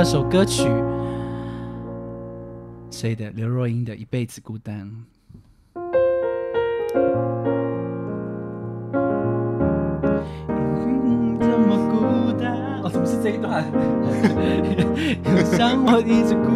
[0.00, 0.62] 二首歌曲，
[2.90, 3.28] 谁的？
[3.32, 4.90] 刘若英的《一辈子孤单》。
[10.48, 12.80] 嗯，这么孤单。
[12.82, 13.62] 哦，怎么是这一段？
[15.22, 16.50] 又像我一直孤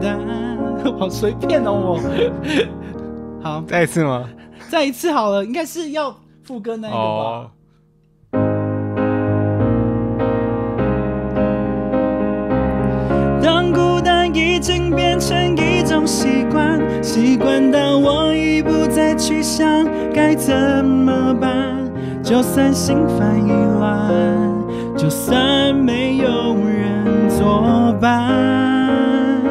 [0.00, 0.16] 单，
[0.96, 1.98] 好随便哦，我。
[3.42, 4.30] 好，再一次吗？
[4.70, 7.02] 再一次好了，应该是要副歌那一个吧？
[7.02, 7.50] 哦，
[13.44, 21.76] 当孤单已经变成一种习惯，习惯到我已不再去想该怎么办。
[22.22, 29.42] 就算心烦意乱，就算没有人作伴。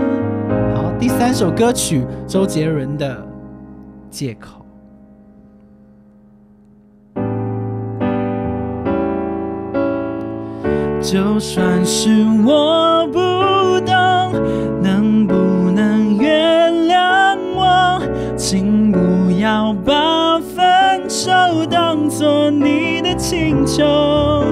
[0.76, 3.16] 好，第三首歌曲，周杰伦的
[4.10, 4.60] 《借口》。
[11.00, 13.20] 就算是我不
[13.80, 15.34] 懂，能不
[15.71, 18.01] 能原谅我？
[18.38, 21.32] 请不要把分手
[21.69, 24.43] 当作你的请求。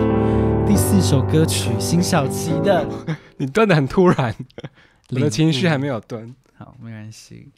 [0.66, 2.86] 第四首歌曲，辛晓琪的
[3.38, 4.34] 《你断的很突然，
[5.12, 6.34] 我的情绪还没有断。
[6.58, 7.50] 好，没关系。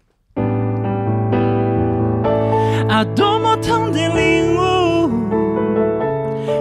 [2.89, 5.09] 啊，多么痛的领悟，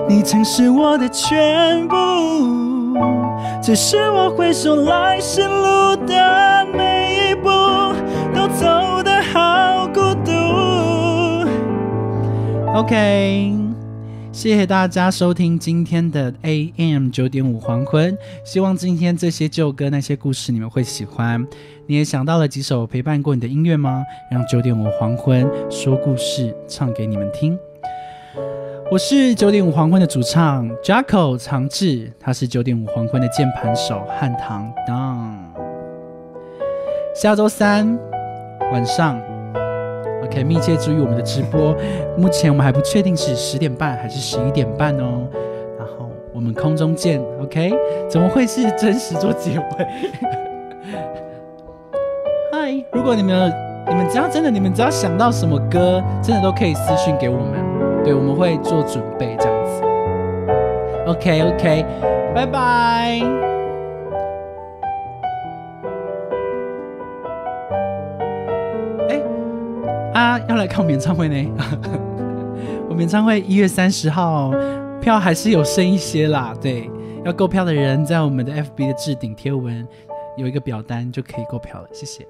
[0.08, 2.71] 你曾是我的全部。
[3.62, 7.48] 只是我回首来时路的每一步，
[8.34, 10.32] 都走得好孤独。
[12.74, 13.54] OK，
[14.32, 18.18] 谢谢大家收听今天的 AM 九点五黄昏。
[18.44, 21.46] 希望今天这些旧歌、那些故事你们会喜欢。
[21.86, 24.02] 你也想到了几首陪伴过你的音乐吗？
[24.28, 27.56] 让九点五黄昏说故事，唱给你们听。
[28.92, 35.38] 我是九点五黄昏的主唱 Jacko 长志，他是九点五黄昏的键盘手汉唐 Down。
[37.14, 37.98] 下周三
[38.70, 39.18] 晚上
[40.22, 41.74] ，OK，密切注意我们的直播。
[42.18, 45.26] 目前我们还不确定是十点半还是十一点半哦。
[45.78, 47.72] 然后我们空中见，OK？
[48.10, 49.64] 怎么会是真实做结尾？
[52.52, 53.50] 嗨，如果你们
[53.88, 57.61] 你们只要真的你们只要想到什么歌，真的都可以私信给我们，
[58.04, 59.82] 对，我们会做准备这样子。
[61.06, 61.84] OK OK，
[62.34, 63.20] 拜拜。
[69.08, 69.20] 哎，
[70.14, 71.50] 啊，要来看我演唱会呢？
[72.90, 74.52] 我演唱会一月三十号，
[75.00, 76.52] 票还是有剩一些啦。
[76.60, 76.90] 对，
[77.24, 79.86] 要购票的人在我们的 FB 的置顶贴文
[80.36, 81.88] 有一个表单就可以购票了。
[81.92, 82.26] 谢谢。